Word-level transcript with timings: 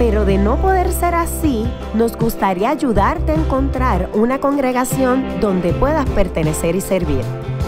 pero 0.00 0.24
de 0.24 0.38
no 0.38 0.56
poder 0.56 0.90
ser 0.92 1.14
así, 1.14 1.70
nos 1.92 2.16
gustaría 2.16 2.70
ayudarte 2.70 3.32
a 3.32 3.34
encontrar 3.34 4.08
una 4.14 4.40
congregación 4.40 5.40
donde 5.40 5.74
puedas 5.74 6.08
pertenecer 6.08 6.74
y 6.74 6.80
servir. 6.80 7.20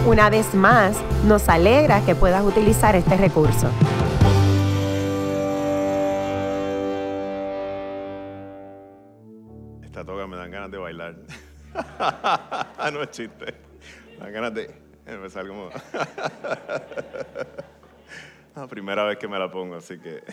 Una 0.07 0.31
vez 0.31 0.55
más, 0.55 0.99
nos 1.27 1.47
alegra 1.47 2.03
que 2.03 2.15
puedas 2.15 2.43
utilizar 2.43 2.95
este 2.95 3.17
recurso. 3.17 3.69
Esta 9.83 10.03
toga 10.03 10.25
me 10.25 10.35
dan 10.35 10.49
ganas 10.49 10.71
de 10.71 10.79
bailar. 10.79 11.15
no 12.93 13.03
es 13.03 13.11
chiste. 13.11 13.53
Me 14.17 14.25
dan 14.25 14.33
ganas 14.33 14.53
de 14.55 14.71
empezar 15.05 15.47
como... 15.47 15.69
La 18.55 18.67
primera 18.67 19.03
vez 19.05 19.17
que 19.17 19.27
me 19.27 19.39
la 19.39 19.49
pongo, 19.49 19.75
así 19.75 19.97
que... 19.97 20.23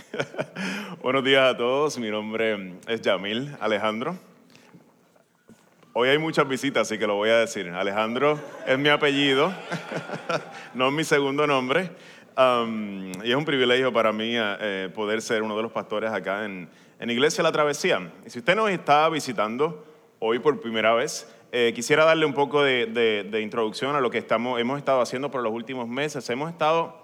Buenos 1.02 1.24
días 1.24 1.55
a 1.55 1.56
todos, 1.56 1.98
mi 1.98 2.10
nombre 2.10 2.74
es 2.87 3.01
Yamil 3.01 3.56
Alejandro. 3.60 4.16
Hoy 5.95 6.10
hay 6.10 6.19
muchas 6.19 6.46
visitas, 6.46 6.83
así 6.83 6.98
que 6.98 7.06
lo 7.06 7.15
voy 7.15 7.30
a 7.30 7.38
decir. 7.38 7.69
Alejandro 7.70 8.38
es 8.66 8.79
mi 8.79 8.91
apellido, 8.91 9.52
no 10.74 10.88
es 10.88 10.93
mi 10.93 11.04
segundo 11.04 11.46
nombre. 11.46 11.91
Um, 12.37 13.10
y 13.24 13.30
es 13.30 13.37
un 13.37 13.45
privilegio 13.45 13.93
para 13.93 14.13
mí 14.13 14.35
eh, 14.37 14.91
poder 14.95 15.23
ser 15.23 15.43
uno 15.43 15.57
de 15.57 15.63
los 15.63 15.73
pastores 15.73 16.13
acá 16.13 16.45
en, 16.45 16.68
en 16.98 17.10
Iglesia 17.10 17.43
La 17.43 17.52
Travesía. 17.52 18.13
Y 18.26 18.30
si 18.30 18.41
usted 18.41 18.54
nos 18.54 18.71
está 18.71 19.09
visitando 19.09 19.85
hoy 20.18 20.38
por 20.38 20.60
primera 20.60 20.93
vez, 20.95 21.26
eh, 21.52 21.73
quisiera 21.74 22.04
darle 22.04 22.26
un 22.26 22.35
poco 22.35 22.63
de, 22.63 22.87
de, 22.87 23.24
de, 23.24 23.41
introducción 23.41 23.96
a 23.96 24.01
lo 24.01 24.10
que 24.10 24.18
estamos, 24.18 24.60
hemos 24.60 24.79
estado 24.79 25.01
haciendo 25.01 25.30
por 25.30 25.43
los 25.43 25.52
últimos 25.52 25.88
meses. 25.88 26.29
Hemos 26.30 26.51
estado 26.51 26.99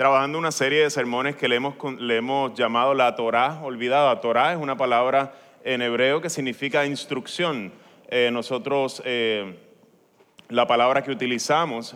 trabajando 0.00 0.38
una 0.38 0.50
serie 0.50 0.84
de 0.84 0.88
sermones 0.88 1.36
que 1.36 1.46
le 1.46 1.56
hemos, 1.56 1.74
le 2.00 2.16
hemos 2.16 2.54
llamado 2.54 2.94
la 2.94 3.14
Torah 3.16 3.60
olvidada. 3.62 4.18
Torah 4.22 4.54
es 4.54 4.58
una 4.58 4.74
palabra 4.74 5.34
en 5.62 5.82
hebreo 5.82 6.22
que 6.22 6.30
significa 6.30 6.86
instrucción. 6.86 7.70
Eh, 8.08 8.30
nosotros, 8.32 9.02
eh, 9.04 9.58
la 10.48 10.66
palabra 10.66 11.02
que 11.02 11.10
utilizamos 11.10 11.94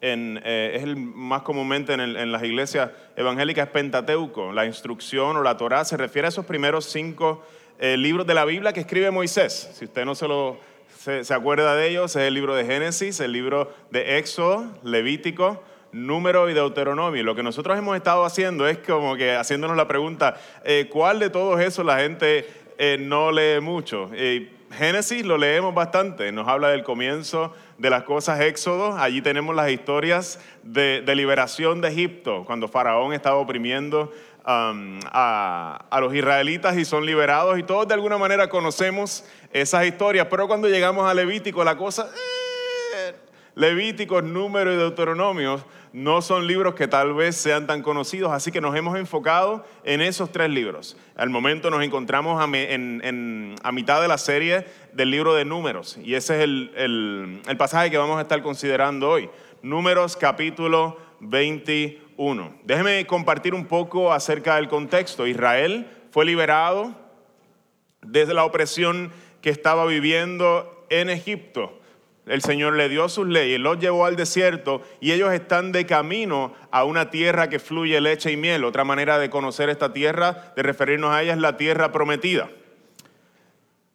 en, 0.00 0.40
eh, 0.44 0.72
es 0.74 0.82
el, 0.82 0.96
más 0.96 1.42
comúnmente 1.42 1.92
en, 1.92 2.32
las 2.32 2.42
iglesias 2.42 2.90
evangélicas 3.14 3.68
es 3.68 3.72
Pentateuco. 3.72 4.50
La 4.50 4.66
instrucción 4.66 5.36
o 5.36 5.42
la 5.44 5.56
Torah 5.56 5.84
se 5.84 5.96
refiere 5.96 6.26
a 6.26 6.30
esos 6.30 6.46
primeros 6.46 6.86
cinco 6.86 7.44
libros 7.78 8.26
de 8.26 8.34
la 8.34 8.44
Biblia 8.44 8.72
que 8.72 8.80
escribe 8.80 9.12
Moisés. 9.12 9.70
Si 9.74 9.84
usted 9.84 10.04
no 10.04 10.16
se 10.16 10.26
lo 10.26 10.58
se, 10.98 11.22
se, 11.22 11.32
acuerda 11.34 11.76
de 11.76 11.88
ellos, 11.88 12.16
es 12.16 12.22
el 12.22 12.34
libro 12.34 12.56
de 12.56 12.64
Génesis, 12.64 13.20
el 13.20 13.30
libro 13.30 13.72
de 13.92 14.18
Éxodo, 14.18 14.72
Levítico, 14.82 15.62
Número 15.94 16.50
y 16.50 16.54
Deuteronomio. 16.54 17.22
Lo 17.22 17.34
que 17.34 17.42
nosotros 17.42 17.78
hemos 17.78 17.96
estado 17.96 18.24
haciendo 18.24 18.66
es 18.66 18.78
como 18.78 19.16
que 19.16 19.34
haciéndonos 19.36 19.76
la 19.76 19.88
pregunta, 19.88 20.36
eh, 20.64 20.88
¿cuál 20.90 21.20
de 21.20 21.30
todos 21.30 21.60
esos 21.60 21.86
la 21.86 21.98
gente 21.98 22.46
eh, 22.78 22.98
no 23.00 23.30
lee 23.30 23.60
mucho? 23.60 24.10
Génesis 24.76 25.24
lo 25.24 25.38
leemos 25.38 25.72
bastante, 25.72 26.32
nos 26.32 26.48
habla 26.48 26.68
del 26.70 26.82
comienzo 26.82 27.54
de 27.78 27.90
las 27.90 28.02
cosas 28.02 28.40
Éxodo, 28.40 28.96
allí 28.96 29.22
tenemos 29.22 29.54
las 29.54 29.70
historias 29.70 30.40
de, 30.64 31.02
de 31.02 31.14
liberación 31.14 31.80
de 31.80 31.88
Egipto, 31.88 32.42
cuando 32.44 32.66
Faraón 32.66 33.12
estaba 33.12 33.36
oprimiendo 33.36 34.12
um, 34.44 34.98
a, 35.12 35.86
los 36.00 36.12
israelitas 36.12 36.76
y 36.76 36.84
son 36.84 37.06
liberados 37.06 37.56
y 37.58 37.62
todos 37.62 37.86
de 37.86 37.94
alguna 37.94 38.18
manera 38.18 38.48
conocemos 38.48 39.24
esas 39.52 39.86
historias, 39.86 40.26
pero 40.28 40.48
cuando 40.48 40.68
llegamos 40.68 41.08
a 41.08 41.14
Levítico 41.14 41.62
la 41.62 41.76
cosa... 41.76 42.10
Eh, 42.96 43.14
Levíticos, 43.56 44.24
Número 44.24 44.72
y 44.72 44.76
Deuteronomio 44.76 45.62
no 45.92 46.22
son 46.22 46.48
libros 46.48 46.74
que 46.74 46.88
tal 46.88 47.14
vez 47.14 47.36
sean 47.36 47.68
tan 47.68 47.82
conocidos, 47.82 48.32
así 48.32 48.50
que 48.50 48.60
nos 48.60 48.74
hemos 48.74 48.98
enfocado 48.98 49.64
en 49.84 50.00
esos 50.00 50.32
tres 50.32 50.50
libros. 50.50 50.96
Al 51.14 51.30
momento 51.30 51.70
nos 51.70 51.84
encontramos 51.84 52.42
a, 52.42 52.48
mitad 52.48 54.02
de 54.02 54.08
la 54.08 54.18
serie 54.18 54.66
del 54.92 55.12
libro 55.12 55.34
de 55.34 55.44
Números 55.44 55.96
y 56.02 56.14
ese 56.14 56.38
es 56.38 56.42
el, 56.42 56.72
el, 56.74 57.42
el, 57.46 57.56
pasaje 57.56 57.92
que 57.92 57.98
vamos 57.98 58.18
a 58.18 58.22
estar 58.22 58.42
considerando 58.42 59.08
hoy. 59.08 59.30
Números 59.62 60.16
capítulo 60.16 60.98
21. 61.20 62.54
Déjeme 62.64 63.06
compartir 63.06 63.54
un 63.54 63.66
poco 63.66 64.12
acerca 64.12 64.56
del 64.56 64.66
contexto. 64.66 65.28
Israel 65.28 65.86
fue 66.10 66.24
liberado 66.24 66.92
desde 68.02 68.34
la 68.34 68.44
opresión 68.44 69.12
que 69.40 69.50
estaba 69.50 69.86
viviendo 69.86 70.86
en 70.90 71.08
Egipto. 71.08 71.80
El 72.26 72.40
Señor 72.40 72.74
le 72.74 72.88
dio 72.88 73.08
sus 73.08 73.26
leyes, 73.26 73.60
los 73.60 73.78
llevó 73.78 74.06
al 74.06 74.16
desierto 74.16 74.82
y 75.00 75.12
ellos 75.12 75.32
están 75.32 75.72
de 75.72 75.84
camino 75.84 76.54
a 76.70 76.84
una 76.84 77.10
tierra 77.10 77.50
que 77.50 77.58
fluye 77.58 78.00
leche 78.00 78.32
y 78.32 78.36
miel. 78.36 78.64
Otra 78.64 78.84
manera 78.84 79.18
de 79.18 79.28
conocer 79.28 79.68
esta 79.68 79.92
tierra, 79.92 80.52
de 80.56 80.62
referirnos 80.62 81.10
a 81.10 81.22
ella, 81.22 81.34
es 81.34 81.38
la 81.38 81.58
tierra 81.58 81.92
prometida. 81.92 82.48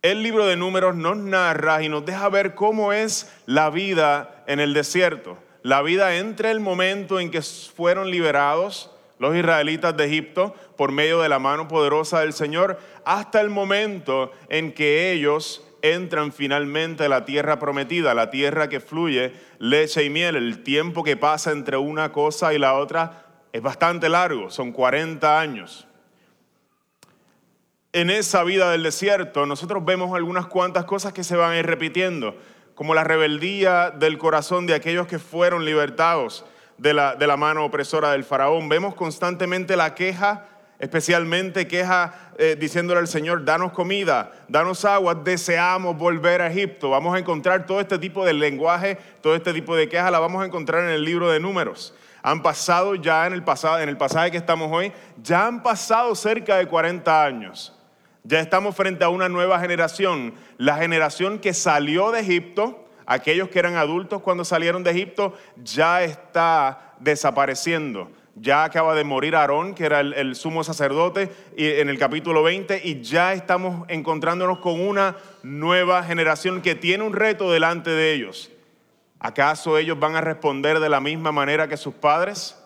El 0.03 0.21
libro 0.21 0.45
de 0.45 0.55
números 0.55 0.95
nos 0.95 1.17
narra 1.17 1.81
y 1.81 1.89
nos 1.89 2.05
deja 2.05 2.29
ver 2.29 2.53
cómo 2.53 2.93
es 2.93 3.33
la 3.47 3.69
vida 3.71 4.43
en 4.47 4.59
el 4.59 4.73
desierto. 4.73 5.37
La 5.63 5.81
vida 5.81 6.15
entre 6.15 6.51
el 6.51 6.59
momento 6.59 7.19
en 7.19 7.31
que 7.31 7.41
fueron 7.41 8.11
liberados 8.11 8.91
los 9.17 9.35
israelitas 9.35 9.97
de 9.97 10.05
Egipto 10.05 10.55
por 10.77 10.91
medio 10.91 11.19
de 11.19 11.29
la 11.29 11.39
mano 11.39 11.67
poderosa 11.67 12.21
del 12.21 12.31
Señor, 12.31 12.79
hasta 13.03 13.41
el 13.41 13.49
momento 13.49 14.31
en 14.47 14.71
que 14.71 15.11
ellos 15.11 15.68
entran 15.81 16.31
finalmente 16.31 17.05
a 17.05 17.09
la 17.09 17.25
tierra 17.25 17.59
prometida, 17.59 18.13
la 18.13 18.29
tierra 18.29 18.69
que 18.69 18.79
fluye 18.79 19.33
leche 19.59 20.03
y 20.03 20.09
miel. 20.09 20.35
El 20.35 20.63
tiempo 20.63 21.03
que 21.03 21.17
pasa 21.17 21.51
entre 21.51 21.77
una 21.77 22.11
cosa 22.11 22.53
y 22.53 22.59
la 22.59 22.73
otra 22.73 23.25
es 23.51 23.61
bastante 23.61 24.09
largo, 24.09 24.49
son 24.49 24.71
40 24.71 25.39
años. 25.39 25.87
En 27.91 28.09
esa 28.11 28.43
vida 28.43 28.69
del 28.71 28.83
desierto 28.83 29.45
nosotros 29.45 29.83
vemos 29.83 30.15
algunas 30.15 30.45
cuantas 30.45 30.85
cosas 30.85 31.13
que 31.13 31.23
se 31.23 31.35
van 31.35 31.53
a 31.53 31.57
ir 31.57 31.65
repitiendo, 31.65 32.37
como 32.75 32.93
la 32.93 33.03
rebeldía 33.03 33.89
del 33.89 34.17
corazón 34.17 34.67
de 34.67 34.75
aquellos 34.75 35.07
que 35.07 35.17
fueron 35.17 35.65
libertados 35.65 36.45
de 36.77 36.93
la, 36.93 37.15
de 37.15 37.25
la 37.27 37.35
mano 37.35 37.65
opresora 37.65 38.11
del 38.11 38.23
faraón. 38.23 38.69
Vemos 38.69 38.93
constantemente 38.93 39.75
la 39.75 39.95
queja 39.95 40.45
especialmente 40.79 41.67
queja 41.67 42.31
eh, 42.37 42.55
diciéndole 42.57 43.01
al 43.01 43.07
Señor, 43.07 43.43
danos 43.43 43.73
comida, 43.73 44.31
danos 44.47 44.85
agua, 44.85 45.13
deseamos 45.13 45.97
volver 45.97 46.41
a 46.41 46.47
Egipto. 46.47 46.89
Vamos 46.89 47.13
a 47.13 47.19
encontrar 47.19 47.65
todo 47.65 47.81
este 47.81 47.99
tipo 47.99 48.25
de 48.25 48.33
lenguaje, 48.33 48.97
todo 49.21 49.35
este 49.35 49.53
tipo 49.53 49.75
de 49.75 49.89
queja, 49.89 50.09
la 50.09 50.19
vamos 50.19 50.41
a 50.41 50.45
encontrar 50.45 50.85
en 50.85 50.91
el 50.91 51.03
libro 51.03 51.29
de 51.29 51.39
números. 51.41 51.93
Han 52.23 52.41
pasado 52.41 52.95
ya 52.95 53.27
en 53.27 53.33
el, 53.33 53.43
pasado, 53.43 53.79
en 53.79 53.89
el 53.89 53.97
pasaje 53.97 54.31
que 54.31 54.37
estamos 54.37 54.69
hoy, 54.71 54.91
ya 55.21 55.47
han 55.47 55.61
pasado 55.61 56.15
cerca 56.15 56.55
de 56.55 56.65
40 56.65 57.23
años. 57.25 57.75
Ya 58.23 58.39
estamos 58.39 58.75
frente 58.75 59.03
a 59.03 59.09
una 59.09 59.27
nueva 59.27 59.59
generación, 59.59 60.33
la 60.57 60.77
generación 60.77 61.39
que 61.39 61.53
salió 61.53 62.11
de 62.11 62.21
Egipto, 62.21 62.85
aquellos 63.05 63.49
que 63.49 63.59
eran 63.59 63.75
adultos 63.75 64.21
cuando 64.21 64.45
salieron 64.45 64.83
de 64.83 64.91
Egipto, 64.91 65.33
ya 65.57 66.03
está 66.03 66.93
desapareciendo 66.99 68.11
ya 68.41 68.63
acaba 68.63 68.95
de 68.95 69.03
morir 69.03 69.35
Aarón, 69.35 69.73
que 69.75 69.85
era 69.85 69.99
el, 69.99 70.13
el, 70.13 70.35
sumo 70.35 70.63
sacerdote, 70.63 71.31
y 71.57 71.67
en 71.67 71.89
el 71.89 71.97
capítulo 71.97 72.43
20, 72.43 72.81
y 72.83 73.01
ya 73.01 73.33
estamos 73.33 73.87
encontrándonos 73.89 74.59
con 74.59 74.79
una 74.79 75.17
nueva 75.43 76.03
generación 76.03 76.61
que 76.61 76.75
tiene 76.75 77.03
un 77.03 77.13
reto 77.13 77.51
delante 77.51 77.89
de 77.89 78.13
ellos. 78.13 78.51
¿Acaso 79.19 79.77
ellos 79.77 79.99
van 79.99 80.15
a 80.15 80.21
responder 80.21 80.79
de 80.79 80.89
la 80.89 81.01
misma 81.01 81.31
manera 81.31 81.67
que 81.67 81.75
sus 81.75 81.93
padres? 81.93 82.57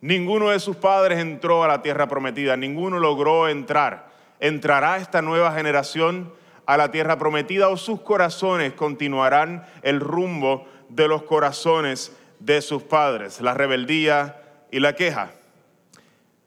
Ninguno 0.00 0.50
de 0.50 0.58
sus 0.58 0.74
padres 0.74 1.20
entró 1.20 1.62
a 1.62 1.68
la 1.68 1.80
tierra 1.80 2.08
prometida, 2.08 2.56
ninguno 2.56 2.98
logró 2.98 3.48
entrar. 3.48 4.10
¿Entrará 4.40 4.96
esta 4.96 5.22
nueva 5.22 5.52
generación 5.52 6.32
a 6.66 6.76
la 6.76 6.90
tierra 6.90 7.18
prometida 7.18 7.68
o 7.68 7.76
sus 7.76 8.00
corazones 8.00 8.72
continuarán 8.72 9.64
el 9.82 10.00
rumbo 10.00 10.66
de 10.88 11.06
los 11.06 11.22
corazones 11.22 12.10
de 12.40 12.62
sus 12.62 12.82
padres? 12.82 13.40
La 13.40 13.54
rebeldía 13.54 14.41
y 14.72 14.80
la 14.80 14.96
queja. 14.96 15.30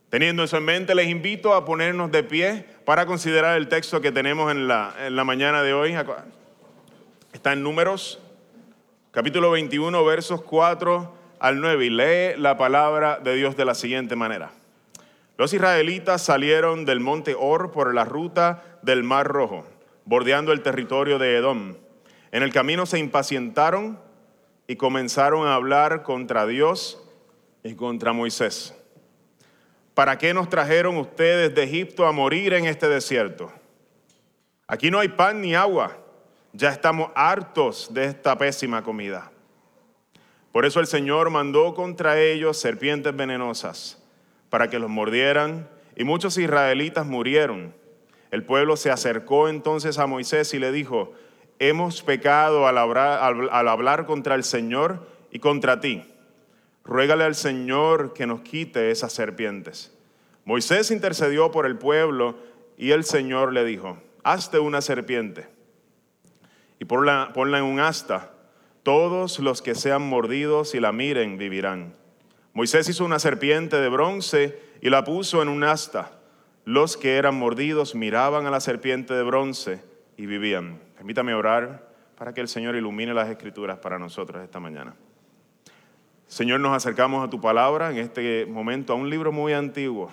Teniendo 0.09 0.43
eso 0.43 0.57
en 0.57 0.65
mente, 0.65 0.95
les 0.95 1.07
invito 1.07 1.53
a 1.53 1.63
ponernos 1.63 2.11
de 2.11 2.23
pie 2.23 2.65
para 2.83 3.05
considerar 3.05 3.55
el 3.55 3.69
texto 3.69 4.01
que 4.01 4.11
tenemos 4.11 4.51
en 4.51 4.67
la, 4.67 5.23
mañana 5.23 5.63
de 5.63 5.73
hoy. 5.73 5.95
Está 7.31 7.53
en 7.53 7.63
Números, 7.63 8.19
capítulo 9.11 9.51
21, 9.51 10.03
versos 10.03 10.41
4 10.41 11.13
al 11.39 11.61
9, 11.61 11.85
y 11.85 11.89
lee 11.89 12.37
la 12.37 12.57
palabra 12.57 13.19
de 13.19 13.35
Dios 13.35 13.55
de 13.55 13.65
la 13.65 13.75
siguiente 13.75 14.15
manera. 14.15 14.51
Los 15.37 15.53
israelitas 15.53 16.21
salieron 16.23 16.85
del 16.85 17.01
monte 17.01 17.35
Or 17.37 17.71
por 17.71 17.93
la 17.93 18.05
ruta 18.05 18.63
del 18.81 19.03
Mar 19.03 19.27
Rojo, 19.27 19.67
bordeando 20.05 20.51
el 20.51 20.61
territorio 20.61 21.19
de 21.19 21.35
Edom. 21.35 21.75
En 22.31 22.41
el 22.41 22.53
camino 22.53 22.85
se 22.85 22.99
impacientaron 22.99 23.99
y 24.65 24.77
comenzaron 24.77 25.45
a 25.45 25.55
hablar 25.55 26.03
contra 26.03 26.47
Dios 26.47 27.04
y 27.65 27.73
contra 27.73 28.13
Moisés. 28.13 28.75
¿Para 29.95 30.19
qué 30.19 30.35
nos 30.35 30.49
trajeron 30.49 30.97
ustedes 30.97 31.55
de 31.55 31.63
Egipto 31.63 32.05
a 32.05 32.11
morir 32.11 32.53
en 32.53 32.65
este 32.65 32.87
desierto? 32.87 33.51
Aquí 34.67 34.91
no 34.91 34.99
hay 34.99 35.07
pan 35.07 35.41
ni 35.41 35.55
agua. 35.55 35.97
Ya 36.53 36.69
estamos 36.69 37.09
hartos 37.15 37.91
de 37.91 38.05
esta 38.05 38.37
pésima 38.37 38.83
comida. 38.83 39.31
Por 40.51 40.63
eso 40.63 40.79
el 40.79 40.85
Señor 40.85 41.31
mandó 41.31 41.73
contra 41.73 42.21
ellos 42.21 42.57
serpientes 42.57 43.15
venenosas 43.15 44.01
para 44.51 44.69
que 44.69 44.77
los 44.77 44.89
mordieran 44.89 45.67
y 45.95 46.03
muchos 46.03 46.37
israelitas 46.37 47.07
murieron. 47.07 47.73
El 48.29 48.43
pueblo 48.43 48.77
se 48.77 48.91
acercó 48.91 49.49
entonces 49.49 49.97
a 49.97 50.05
Moisés 50.05 50.53
y 50.53 50.59
le 50.59 50.71
dijo, 50.71 51.13
hemos 51.57 52.03
pecado 52.03 52.67
al 52.67 52.77
hablar, 52.77 54.05
contra 54.05 54.35
el 54.35 54.43
Señor 54.43 55.07
y 55.31 55.39
contra 55.39 55.79
ti. 55.79 56.03
Ruégale 56.85 57.23
al 57.23 57.35
Señor 57.35 58.13
que 58.13 58.27
nos 58.27 58.41
quite 58.41 58.91
esas 58.91 59.11
serpientes. 59.11 59.91
Moisés 60.45 60.91
intercedió 60.91 61.49
por 61.51 61.65
el 61.65 61.77
pueblo 61.77 62.37
y 62.77 62.91
el 62.91 63.03
Señor 63.03 63.51
le 63.51 63.65
dijo, 63.65 63.97
hazte 64.23 64.59
una 64.59 64.81
serpiente 64.81 65.47
y 66.79 66.85
ponla, 66.85 67.33
en 67.35 67.63
un 67.63 67.79
asta. 67.79 68.31
Todos 68.83 69.39
los 69.39 69.63
que 69.63 69.73
sean 69.73 70.03
mordidos 70.03 70.75
y 70.75 70.79
la 70.79 70.91
miren 70.91 71.39
vivirán. 71.39 71.95
Moisés 72.53 72.87
hizo 72.87 73.03
una 73.03 73.17
serpiente 73.17 73.77
de 73.77 73.89
bronce 73.89 74.59
y 74.81 74.91
la 74.91 75.03
puso 75.03 75.41
en 75.41 75.49
un 75.49 75.63
asta. 75.63 76.11
Los 76.65 76.95
que 76.97 77.17
eran 77.17 77.35
mordidos 77.35 77.95
miraban 77.95 78.45
a 78.45 78.51
la 78.51 78.59
serpiente 78.59 79.15
de 79.15 79.23
bronce 79.23 79.81
y 80.17 80.27
vivían. 80.27 80.79
Permítame 80.95 81.33
orar 81.33 81.89
para 82.15 82.33
que 82.33 82.41
el 82.41 82.47
Señor 82.47 82.75
ilumine 82.75 83.13
las 83.13 83.29
escrituras 83.29 83.79
para 83.79 83.97
nosotros 83.97 84.43
esta 84.43 84.59
mañana. 84.59 84.95
Señor, 86.27 86.59
nos 86.59 86.75
acercamos 86.75 87.25
a 87.25 87.29
tu 87.29 87.39
palabra 87.39 87.91
en 87.91 87.97
este 87.97 88.45
momento, 88.47 88.93
a 88.93 88.95
un 88.95 89.09
libro 89.09 89.31
muy 89.31 89.53
antiguo, 89.53 90.09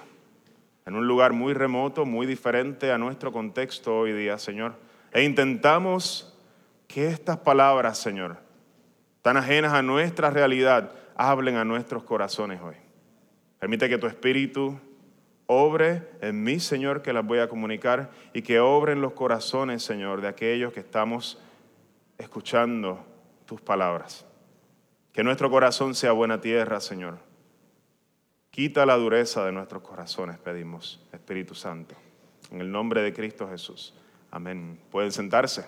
en 0.84 0.94
un 0.94 1.06
lugar 1.06 1.32
muy 1.32 1.54
remoto, 1.54 2.04
muy 2.04 2.26
diferente 2.26 2.92
a 2.92 2.98
nuestro 2.98 3.32
contexto 3.32 4.00
hoy 4.00 4.12
día, 4.12 4.38
Señor. 4.38 4.74
E 5.12 5.24
intentamos 5.24 6.38
que 6.86 7.08
estas 7.08 7.38
palabras, 7.38 7.98
Señor, 7.98 8.36
tan 9.22 9.38
ajenas 9.38 9.72
a 9.72 9.82
nuestra 9.82 10.30
realidad, 10.30 10.92
hablen 11.16 11.56
a 11.56 11.64
nuestros 11.64 12.02
corazones 12.02 12.60
hoy. 12.60 12.76
Permite 13.58 13.88
que 13.88 13.98
tu 13.98 14.06
espíritu 14.06 14.78
obre 15.46 16.08
en 16.20 16.42
mí, 16.42 16.60
Señor, 16.60 17.00
que 17.00 17.12
las 17.12 17.24
voy 17.24 17.38
a 17.38 17.48
comunicar 17.48 18.10
y 18.34 18.42
que 18.42 18.60
obre 18.60 18.92
en 18.92 19.00
los 19.00 19.12
corazones, 19.12 19.82
Señor, 19.82 20.20
de 20.20 20.28
aquellos 20.28 20.72
que 20.72 20.80
estamos 20.80 21.40
escuchando 22.18 23.04
tus 23.46 23.60
palabras. 23.60 24.26
Que 25.12 25.22
nuestro 25.22 25.50
corazón 25.50 25.94
sea 25.94 26.12
buena 26.12 26.40
tierra, 26.40 26.80
Señor. 26.80 27.18
Quita 28.50 28.86
la 28.86 28.96
dureza 28.96 29.44
de 29.44 29.52
nuestros 29.52 29.82
corazones, 29.82 30.38
pedimos, 30.38 31.06
Espíritu 31.12 31.54
Santo. 31.54 31.94
En 32.50 32.60
el 32.60 32.70
nombre 32.70 33.02
de 33.02 33.12
Cristo 33.12 33.48
Jesús. 33.48 33.94
Amén. 34.30 34.78
Pueden 34.90 35.12
sentarse. 35.12 35.66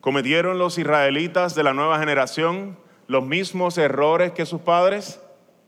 ¿Cometieron 0.00 0.58
los 0.58 0.78
israelitas 0.78 1.54
de 1.54 1.62
la 1.62 1.74
nueva 1.74 1.98
generación 1.98 2.78
los 3.08 3.26
mismos 3.26 3.76
errores 3.76 4.32
que 4.32 4.46
sus 4.46 4.60
padres? 4.60 5.20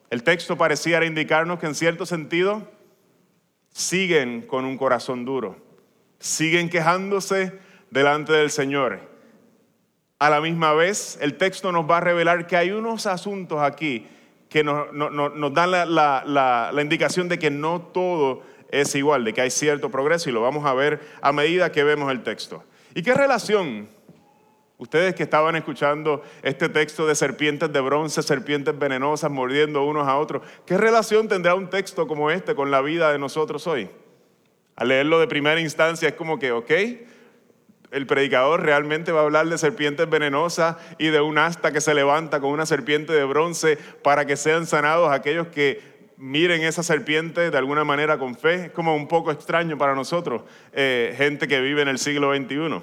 El 0.09 0.23
texto 0.23 0.57
pareciera 0.57 1.05
indicarnos 1.05 1.59
que 1.59 1.67
en 1.67 1.75
cierto 1.75 2.07
sentido 2.07 2.67
siguen 3.71 4.43
con 4.43 4.65
un 4.65 4.79
corazón 4.79 5.25
duro, 5.25 5.57
siguen 6.21 6.69
quejándose 6.69 7.59
delante 7.91 8.33
del 8.33 8.51
Señor. 8.51 9.01
A 10.21 10.31
la 10.31 10.41
misma 10.41 10.75
vez, 10.75 11.19
el 11.21 11.37
texto 11.37 11.73
nos 11.73 11.91
va 11.91 11.97
a 11.97 12.01
revelar 12.01 12.47
que 12.47 12.57
hay 12.57 12.71
unos 12.71 13.07
asuntos 13.07 13.61
aquí 13.61 14.07
que 14.49 14.63
nos, 14.63 15.55
dan 15.55 15.71
la, 15.95 16.73
indicación 16.81 17.29
de 17.29 17.39
que 17.39 17.51
no 17.51 17.81
todo 17.81 18.43
es 18.71 18.95
igual, 18.95 19.25
de 19.25 19.33
que 19.33 19.41
hay 19.41 19.51
cierto 19.51 19.91
progreso 19.91 20.29
y 20.29 20.33
lo 20.33 20.43
vamos 20.43 20.67
a 20.67 20.75
ver 20.75 21.01
a 21.23 21.33
medida 21.33 21.73
que 21.73 21.83
vemos 21.85 22.13
el 22.13 22.23
texto. 22.23 22.63
¿Y 22.95 23.03
qué 23.03 23.15
relación 23.15 23.89
Ustedes 24.81 25.15
que 25.15 25.25
estaban 25.25 25.57
escuchando 25.57 26.23
este 26.43 26.71
texto 26.71 27.07
de 27.07 27.15
serpientes 27.15 27.71
de 27.71 27.81
bronce, 27.83 28.23
serpientes 28.23 28.79
venenosas 28.79 29.31
mordiendo 29.31 29.85
unos 29.85 30.09
a 30.09 30.17
otros, 30.17 30.41
¿qué 30.65 30.79
relación 30.79 31.29
tendrá 31.29 31.55
un 31.55 31.69
texto 31.69 32.07
como 32.07 32.31
este 32.31 32.55
con 32.55 32.71
la 32.71 32.81
vida 32.81 33.13
de 33.13 33.19
nosotros 33.19 33.67
hoy? 33.67 33.91
Al 34.77 34.89
leerlo 34.89 35.21
de 35.21 35.27
primera 35.27 35.61
instancia 35.61 36.09
es 36.09 36.15
como 36.15 36.39
que, 36.39 36.53
ok, 36.53 36.71
el 37.91 38.07
predicador 38.07 38.63
realmente 38.63 39.13
va 39.13 39.21
a 39.21 39.25
hablar 39.25 39.49
de 39.49 39.59
serpientes 39.59 40.09
venenosas 40.09 40.77
y 40.99 41.09
de 41.09 41.21
un 41.21 41.39
asta 41.39 41.73
que 41.73 41.81
se 41.81 41.95
levanta 41.95 42.41
con 42.41 42.51
una 42.51 42.67
serpiente 42.67 43.13
de 43.13 43.25
bronce 43.25 43.77
para 44.03 44.27
que 44.27 44.37
sean 44.37 44.67
sanados 44.67 45.11
aquellos 45.11 45.49
que 45.49 45.83
miren 46.17 46.63
esa 46.63 46.83
serpiente 46.83 47.51
de 47.51 47.59
alguna 47.59 47.83
manera 47.83 48.19
con 48.19 48.37
fe. 48.37 48.67
Es 48.67 48.71
como 48.71 48.95
un 48.95 49.09
poco 49.09 49.33
extraño 49.33 49.77
para 49.77 49.95
nosotros, 49.95 50.43
eh, 50.73 51.15
gente 51.17 51.49
que 51.49 51.61
vive 51.61 51.83
en 51.83 51.89
el 51.89 51.99
siglo 51.99 52.35
XXI. 52.35 52.81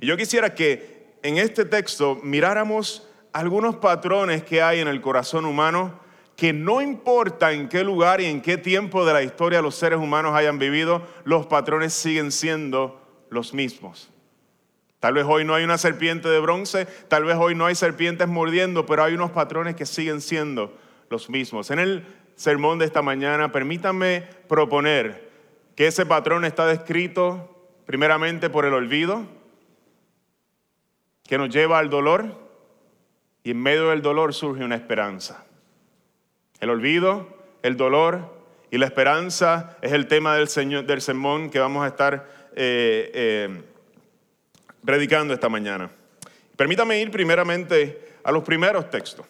Y 0.00 0.06
yo 0.06 0.16
quisiera 0.16 0.54
que 0.54 1.14
en 1.22 1.38
este 1.38 1.64
texto 1.64 2.20
miráramos 2.22 3.08
algunos 3.32 3.76
patrones 3.76 4.42
que 4.42 4.60
hay 4.60 4.80
en 4.80 4.88
el 4.88 5.00
corazón 5.00 5.46
humano 5.46 6.03
que 6.36 6.52
no 6.52 6.82
importa 6.82 7.52
en 7.52 7.68
qué 7.68 7.84
lugar 7.84 8.20
y 8.20 8.26
en 8.26 8.42
qué 8.42 8.56
tiempo 8.56 9.04
de 9.04 9.12
la 9.12 9.22
historia 9.22 9.62
los 9.62 9.76
seres 9.76 9.98
humanos 9.98 10.34
hayan 10.34 10.58
vivido, 10.58 11.06
los 11.24 11.46
patrones 11.46 11.92
siguen 11.92 12.32
siendo 12.32 13.00
los 13.30 13.54
mismos. 13.54 14.10
Tal 14.98 15.14
vez 15.14 15.26
hoy 15.28 15.44
no 15.44 15.54
hay 15.54 15.64
una 15.64 15.78
serpiente 15.78 16.28
de 16.28 16.40
bronce, 16.40 16.86
tal 17.08 17.24
vez 17.24 17.36
hoy 17.38 17.54
no 17.54 17.66
hay 17.66 17.74
serpientes 17.74 18.26
mordiendo, 18.26 18.86
pero 18.86 19.04
hay 19.04 19.14
unos 19.14 19.30
patrones 19.30 19.76
que 19.76 19.86
siguen 19.86 20.20
siendo 20.20 20.76
los 21.10 21.28
mismos. 21.28 21.70
En 21.70 21.78
el 21.78 22.06
sermón 22.36 22.78
de 22.78 22.86
esta 22.86 23.02
mañana, 23.02 23.52
permítanme 23.52 24.22
proponer 24.48 25.30
que 25.76 25.86
ese 25.86 26.06
patrón 26.06 26.44
está 26.44 26.66
descrito 26.66 27.50
primeramente 27.86 28.48
por 28.48 28.64
el 28.64 28.72
olvido, 28.72 29.26
que 31.24 31.38
nos 31.38 31.50
lleva 31.50 31.78
al 31.78 31.90
dolor 31.90 32.38
y 33.42 33.50
en 33.50 33.62
medio 33.62 33.90
del 33.90 34.02
dolor 34.02 34.34
surge 34.34 34.64
una 34.64 34.74
esperanza. 34.74 35.44
El 36.60 36.70
olvido, 36.70 37.28
el 37.62 37.76
dolor 37.76 38.34
y 38.70 38.78
la 38.78 38.86
esperanza 38.86 39.76
es 39.82 39.92
el 39.92 40.08
tema 40.08 40.36
del, 40.36 40.48
señor, 40.48 40.84
del 40.84 41.00
sermón 41.00 41.48
que 41.48 41.60
vamos 41.60 41.84
a 41.84 41.88
estar 41.88 42.28
eh, 42.56 43.10
eh, 43.14 43.62
predicando 44.84 45.32
esta 45.32 45.48
mañana. 45.48 45.90
Permítame 46.56 47.00
ir 47.00 47.10
primeramente 47.10 48.14
a 48.24 48.32
los 48.32 48.42
primeros 48.42 48.90
textos. 48.90 49.26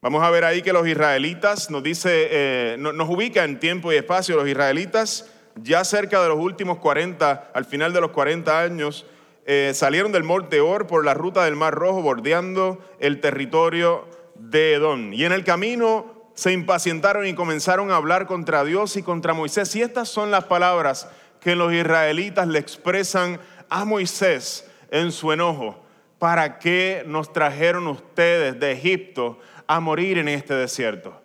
Vamos 0.00 0.22
a 0.22 0.30
ver 0.30 0.44
ahí 0.44 0.62
que 0.62 0.72
los 0.72 0.86
israelitas, 0.86 1.70
nos 1.70 1.82
dice, 1.82 2.28
eh, 2.30 2.76
nos 2.78 3.08
ubica 3.08 3.42
en 3.42 3.58
tiempo 3.58 3.92
y 3.92 3.96
espacio, 3.96 4.36
los 4.36 4.48
israelitas 4.48 5.28
ya 5.56 5.84
cerca 5.84 6.22
de 6.22 6.28
los 6.28 6.38
últimos 6.38 6.78
40, 6.78 7.50
al 7.52 7.64
final 7.64 7.92
de 7.92 8.00
los 8.00 8.10
40 8.10 8.60
años, 8.60 9.06
salieron 9.72 10.12
del 10.12 10.22
monte 10.22 10.60
Or 10.60 10.86
por 10.86 11.04
la 11.04 11.14
ruta 11.14 11.44
del 11.44 11.56
Mar 11.56 11.74
Rojo, 11.74 12.02
bordeando 12.02 12.78
el 13.00 13.20
territorio 13.20 14.06
de 14.34 14.74
Edom. 14.74 15.12
Y 15.12 15.24
en 15.24 15.32
el 15.32 15.44
camino 15.44 16.15
se 16.36 16.52
impacientaron 16.52 17.26
y 17.26 17.34
comenzaron 17.34 17.90
a 17.90 17.96
hablar 17.96 18.26
contra 18.26 18.62
Dios 18.62 18.96
y 18.98 19.02
contra 19.02 19.32
Moisés. 19.32 19.74
Y 19.74 19.80
estas 19.80 20.10
son 20.10 20.30
las 20.30 20.44
palabras 20.44 21.08
que 21.40 21.56
los 21.56 21.72
israelitas 21.72 22.46
le 22.46 22.58
expresan 22.58 23.40
a 23.70 23.86
Moisés 23.86 24.70
en 24.90 25.12
su 25.12 25.32
enojo. 25.32 25.82
¿Para 26.18 26.58
qué 26.58 27.04
nos 27.06 27.32
trajeron 27.32 27.86
ustedes 27.86 28.60
de 28.60 28.72
Egipto 28.72 29.38
a 29.66 29.80
morir 29.80 30.18
en 30.18 30.28
este 30.28 30.52
desierto? 30.52 31.18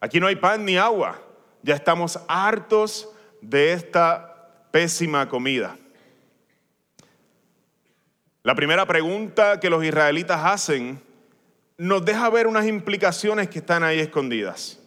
Aquí 0.00 0.18
no 0.18 0.26
hay 0.26 0.34
pan 0.34 0.64
ni 0.64 0.76
agua. 0.76 1.20
Ya 1.62 1.76
estamos 1.76 2.18
hartos 2.26 3.08
de 3.40 3.72
esta 3.72 4.50
pésima 4.72 5.28
comida. 5.28 5.76
La 8.42 8.56
primera 8.56 8.86
pregunta 8.86 9.60
que 9.60 9.70
los 9.70 9.84
israelitas 9.84 10.40
hacen 10.44 11.00
nos 11.78 12.04
deja 12.04 12.28
ver 12.28 12.48
unas 12.48 12.66
implicaciones 12.66 13.48
que 13.48 13.60
están 13.60 13.84
ahí 13.84 14.00
escondidas. 14.00 14.80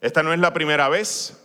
Esta 0.00 0.22
no 0.24 0.32
es 0.32 0.40
la 0.40 0.52
primera 0.52 0.88
vez. 0.88 1.40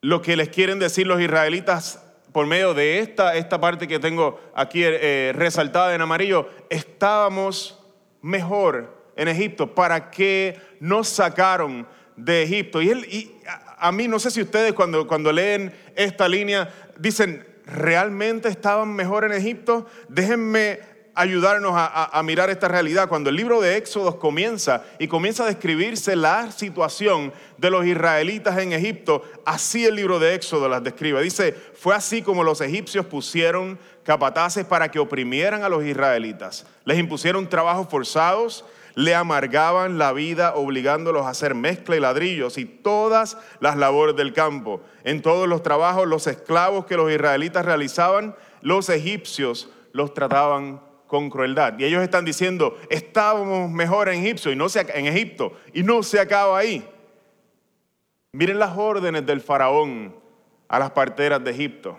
Lo 0.00 0.20
que 0.20 0.36
les 0.36 0.48
quieren 0.48 0.80
decir 0.80 1.06
los 1.06 1.20
israelitas 1.20 2.02
por 2.32 2.46
medio 2.46 2.74
de 2.74 2.98
esta, 2.98 3.36
esta 3.36 3.60
parte 3.60 3.86
que 3.86 4.00
tengo 4.00 4.40
aquí 4.54 4.82
eh, 4.84 5.32
resaltada 5.34 5.94
en 5.94 6.00
amarillo, 6.00 6.48
estábamos 6.68 7.78
mejor 8.20 9.12
en 9.16 9.28
Egipto. 9.28 9.74
¿Para 9.74 10.10
qué 10.10 10.60
nos 10.80 11.08
sacaron 11.08 11.86
de 12.16 12.42
Egipto? 12.42 12.82
Y, 12.82 12.90
él, 12.90 13.04
y 13.06 13.36
a, 13.78 13.92
mí, 13.92 14.08
no 14.08 14.18
sé 14.18 14.32
si 14.32 14.42
ustedes 14.42 14.72
cuando, 14.72 15.06
cuando 15.06 15.30
leen 15.30 15.72
esta 15.94 16.28
línea 16.28 16.68
dicen, 16.98 17.46
¿realmente 17.64 18.48
estaban 18.48 18.92
mejor 18.94 19.24
en 19.24 19.32
Egipto? 19.32 19.86
Déjenme 20.08 20.97
ayudarnos 21.18 21.72
a, 21.74 22.22
mirar 22.22 22.48
esta 22.48 22.68
realidad. 22.68 23.08
Cuando 23.08 23.28
el 23.28 23.34
libro 23.34 23.60
de 23.60 23.76
Éxodos 23.76 24.14
comienza 24.14 24.84
y 25.00 25.08
comienza 25.08 25.42
a 25.42 25.46
describirse 25.46 26.14
la 26.14 26.52
situación 26.52 27.32
de 27.56 27.70
los 27.70 27.84
israelitas 27.84 28.56
en 28.58 28.72
Egipto, 28.72 29.24
así 29.44 29.84
el 29.84 29.96
libro 29.96 30.20
de 30.20 30.34
Éxodo 30.34 30.68
las 30.68 30.84
describe. 30.84 31.20
Dice, 31.20 31.52
fue 31.74 31.96
así 31.96 32.22
como 32.22 32.44
los 32.44 32.60
egipcios 32.60 33.04
pusieron 33.06 33.80
capataces 34.04 34.64
para 34.64 34.92
que 34.92 35.00
oprimieran 35.00 35.64
a 35.64 35.68
los 35.68 35.84
israelitas. 35.84 36.64
Les 36.84 36.98
impusieron 36.98 37.48
trabajos 37.48 37.88
forzados, 37.90 38.64
le 38.94 39.16
amargaban 39.16 39.98
la 39.98 40.12
vida 40.12 40.54
obligándolos 40.54 41.26
a 41.26 41.30
hacer 41.30 41.56
mezcla 41.56 41.96
y 41.96 42.00
ladrillos 42.00 42.58
y 42.58 42.64
todas 42.64 43.36
las 43.58 43.76
labores 43.76 44.14
del 44.14 44.32
campo. 44.32 44.82
En 45.02 45.20
todos 45.20 45.48
los 45.48 45.64
trabajos, 45.64 46.06
los 46.06 46.28
esclavos 46.28 46.86
que 46.86 46.96
los 46.96 47.10
israelitas 47.10 47.64
realizaban, 47.64 48.36
los 48.62 48.88
egipcios 48.88 49.68
los 49.92 50.14
trataban 50.14 50.87
con 51.08 51.30
crueldad. 51.30 51.76
Y 51.78 51.84
ellos 51.84 52.02
están 52.02 52.24
diciendo, 52.24 52.78
estábamos 52.90 53.68
mejor 53.70 54.08
en 54.08 54.24
Egipto 54.24 54.52
y 54.52 54.56
no 54.56 54.68
se, 54.68 54.80
en 54.80 55.06
Egipto 55.06 55.58
y 55.72 55.82
no 55.82 56.04
se 56.04 56.20
acaba 56.20 56.56
ahí. 56.58 56.88
Miren 58.30 58.60
las 58.60 58.76
órdenes 58.76 59.26
del 59.26 59.40
faraón 59.40 60.14
a 60.68 60.78
las 60.78 60.92
parteras 60.92 61.42
de 61.42 61.50
Egipto. 61.50 61.98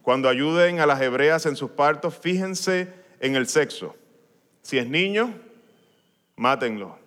Cuando 0.00 0.28
ayuden 0.28 0.80
a 0.80 0.86
las 0.86 1.00
hebreas 1.00 1.46
en 1.46 1.54
sus 1.54 1.70
partos, 1.70 2.16
fíjense 2.16 2.92
en 3.20 3.36
el 3.36 3.46
sexo. 3.46 3.94
Si 4.62 4.78
es 4.78 4.88
niño, 4.88 5.32
mátenlo. 6.34 6.98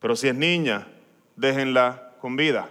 Pero 0.00 0.16
si 0.16 0.28
es 0.28 0.34
niña, 0.34 0.88
déjenla 1.36 2.14
con 2.20 2.36
vida. 2.36 2.70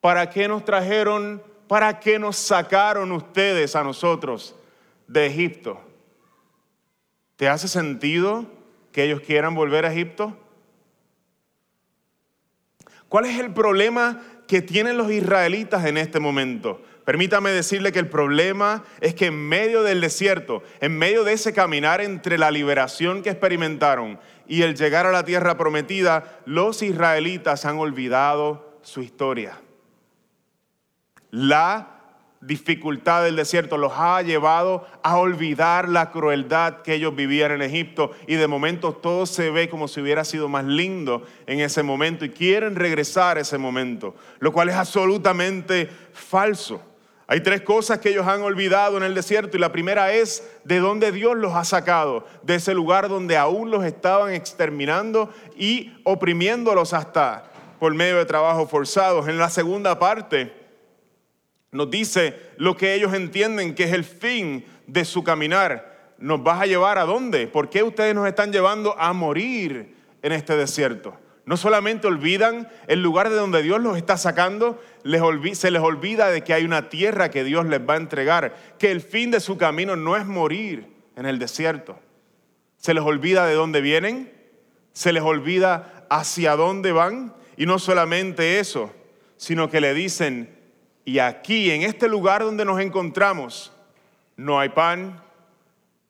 ¿Para 0.00 0.30
qué 0.30 0.48
nos 0.48 0.64
trajeron, 0.64 1.42
para 1.68 2.00
qué 2.00 2.18
nos 2.18 2.36
sacaron 2.36 3.12
ustedes 3.12 3.76
a 3.76 3.84
nosotros 3.84 4.56
de 5.06 5.26
Egipto. 5.26 5.80
¿Te 7.36 7.48
hace 7.48 7.68
sentido 7.68 8.46
que 8.92 9.04
ellos 9.04 9.20
quieran 9.20 9.54
volver 9.54 9.84
a 9.84 9.92
Egipto? 9.92 10.38
¿Cuál 13.08 13.26
es 13.26 13.38
el 13.38 13.52
problema 13.52 14.22
que 14.46 14.62
tienen 14.62 14.96
los 14.96 15.10
israelitas 15.10 15.84
en 15.84 15.98
este 15.98 16.20
momento? 16.20 16.80
Permítame 17.04 17.50
decirle 17.50 17.90
que 17.90 17.98
el 17.98 18.08
problema 18.08 18.84
es 19.00 19.14
que 19.14 19.26
en 19.26 19.48
medio 19.48 19.82
del 19.82 20.00
desierto, 20.00 20.62
en 20.80 20.96
medio 20.96 21.24
de 21.24 21.32
ese 21.32 21.52
caminar 21.52 22.00
entre 22.00 22.38
la 22.38 22.50
liberación 22.50 23.22
que 23.22 23.30
experimentaron 23.30 24.20
y 24.46 24.62
el 24.62 24.76
llegar 24.76 25.06
a 25.06 25.12
la 25.12 25.24
tierra 25.24 25.58
prometida, 25.58 26.40
los 26.46 26.82
israelitas 26.82 27.64
han 27.64 27.78
olvidado 27.78 28.78
su 28.82 29.02
historia. 29.02 29.60
La 31.30 32.01
dificultad 32.42 33.22
del 33.22 33.36
desierto 33.36 33.78
los 33.78 33.92
ha 33.94 34.20
llevado 34.20 34.86
a 35.02 35.16
olvidar 35.16 35.88
la 35.88 36.10
crueldad 36.10 36.82
que 36.82 36.94
ellos 36.94 37.14
vivían 37.14 37.52
en 37.52 37.62
Egipto 37.62 38.10
y 38.26 38.34
de 38.34 38.48
momento 38.48 38.92
todo 38.92 39.26
se 39.26 39.50
ve 39.50 39.68
como 39.68 39.86
si 39.86 40.00
hubiera 40.00 40.24
sido 40.24 40.48
más 40.48 40.64
lindo 40.64 41.22
en 41.46 41.60
ese 41.60 41.84
momento 41.84 42.24
y 42.24 42.30
quieren 42.30 42.74
regresar 42.74 43.38
a 43.38 43.40
ese 43.40 43.58
momento, 43.58 44.16
lo 44.40 44.52
cual 44.52 44.68
es 44.68 44.74
absolutamente 44.74 45.88
falso. 46.12 46.82
Hay 47.28 47.40
tres 47.40 47.62
cosas 47.62 48.00
que 48.00 48.10
ellos 48.10 48.26
han 48.26 48.42
olvidado 48.42 48.96
en 48.96 49.04
el 49.04 49.14
desierto 49.14 49.56
y 49.56 49.60
la 49.60 49.72
primera 49.72 50.12
es 50.12 50.46
de 50.64 50.80
dónde 50.80 51.12
Dios 51.12 51.36
los 51.36 51.54
ha 51.54 51.64
sacado, 51.64 52.26
de 52.42 52.56
ese 52.56 52.74
lugar 52.74 53.08
donde 53.08 53.36
aún 53.36 53.70
los 53.70 53.84
estaban 53.84 54.34
exterminando 54.34 55.30
y 55.56 55.94
oprimiéndolos 56.02 56.92
hasta 56.92 57.50
por 57.78 57.94
medio 57.94 58.18
de 58.18 58.26
trabajos 58.26 58.68
forzados. 58.68 59.28
En 59.28 59.38
la 59.38 59.48
segunda 59.48 59.98
parte, 59.98 60.61
nos 61.72 61.90
dice 61.90 62.38
lo 62.58 62.76
que 62.76 62.94
ellos 62.94 63.14
entienden 63.14 63.74
que 63.74 63.84
es 63.84 63.92
el 63.92 64.04
fin 64.04 64.64
de 64.86 65.04
su 65.04 65.24
caminar. 65.24 66.14
¿Nos 66.18 66.42
vas 66.42 66.60
a 66.60 66.66
llevar 66.66 66.98
a 66.98 67.04
dónde? 67.04 67.48
¿Por 67.48 67.70
qué 67.70 67.82
ustedes 67.82 68.14
nos 68.14 68.28
están 68.28 68.52
llevando 68.52 68.96
a 68.98 69.12
morir 69.12 69.96
en 70.22 70.32
este 70.32 70.54
desierto? 70.54 71.18
No 71.44 71.56
solamente 71.56 72.06
olvidan 72.06 72.68
el 72.86 73.02
lugar 73.02 73.30
de 73.30 73.36
donde 73.36 73.62
Dios 73.62 73.80
los 73.80 73.96
está 73.96 74.16
sacando, 74.16 74.80
se 75.54 75.70
les 75.70 75.82
olvida 75.82 76.28
de 76.28 76.44
que 76.44 76.54
hay 76.54 76.64
una 76.64 76.88
tierra 76.88 77.30
que 77.30 77.42
Dios 77.42 77.66
les 77.66 77.80
va 77.80 77.94
a 77.94 77.96
entregar, 77.96 78.54
que 78.78 78.92
el 78.92 79.00
fin 79.00 79.32
de 79.32 79.40
su 79.40 79.56
camino 79.56 79.96
no 79.96 80.16
es 80.16 80.24
morir 80.24 80.86
en 81.16 81.26
el 81.26 81.40
desierto. 81.40 81.98
Se 82.76 82.94
les 82.94 83.02
olvida 83.02 83.46
de 83.46 83.54
dónde 83.54 83.80
vienen, 83.80 84.32
se 84.92 85.12
les 85.12 85.22
olvida 85.22 86.06
hacia 86.10 86.54
dónde 86.54 86.92
van, 86.92 87.34
y 87.56 87.66
no 87.66 87.80
solamente 87.80 88.60
eso, 88.60 88.92
sino 89.36 89.68
que 89.68 89.80
le 89.80 89.94
dicen, 89.94 90.61
y 91.04 91.18
aquí, 91.18 91.70
en 91.70 91.82
este 91.82 92.08
lugar 92.08 92.42
donde 92.42 92.64
nos 92.64 92.80
encontramos, 92.80 93.72
no 94.36 94.58
hay 94.58 94.68
pan 94.68 95.20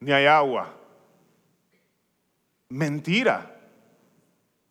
ni 0.01 0.13
hay 0.13 0.27
agua. 0.27 0.75
Mentira. 2.69 3.57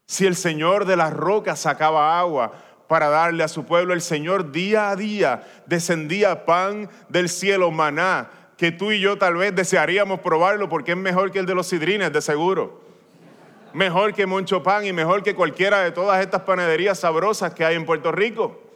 Si 0.06 0.26
el 0.26 0.36
Señor 0.36 0.86
de 0.86 0.98
las 0.98 1.14
rocas 1.14 1.60
sacaba 1.60 2.20
agua 2.20 2.52
para 2.88 3.10
darle 3.10 3.44
a 3.44 3.48
su 3.48 3.66
pueblo, 3.66 3.94
el 3.94 4.02
Señor 4.02 4.52
día 4.52 4.90
a 4.90 4.96
día 4.96 5.48
descendía 5.66 6.46
pan 6.46 6.90
del 7.08 7.30
cielo, 7.30 7.72
maná, 7.72 8.30
que 8.58 8.72
tú 8.72 8.92
y 8.92 9.00
yo 9.00 9.18
tal 9.18 9.38
vez 9.38 9.56
desearíamos 9.56 10.20
probarlo 10.20 10.70
porque 10.70 10.92
es 10.92 10.98
mejor 10.98 11.32
que 11.32 11.40
el 11.40 11.46
de 11.46 11.56
los 11.56 11.68
sidrines, 11.68 12.12
de 12.14 12.22
seguro. 12.22 12.82
Mejor 13.74 14.14
que 14.14 14.26
Moncho 14.26 14.62
Pan 14.62 14.86
y 14.86 14.92
mejor 14.92 15.24
que 15.24 15.34
cualquiera 15.34 15.80
de 15.80 15.92
todas 15.92 16.22
estas 16.22 16.42
panaderías 16.42 17.00
sabrosas 17.00 17.54
que 17.54 17.64
hay 17.64 17.76
en 17.76 17.86
Puerto 17.86 18.12
Rico. 18.12 18.71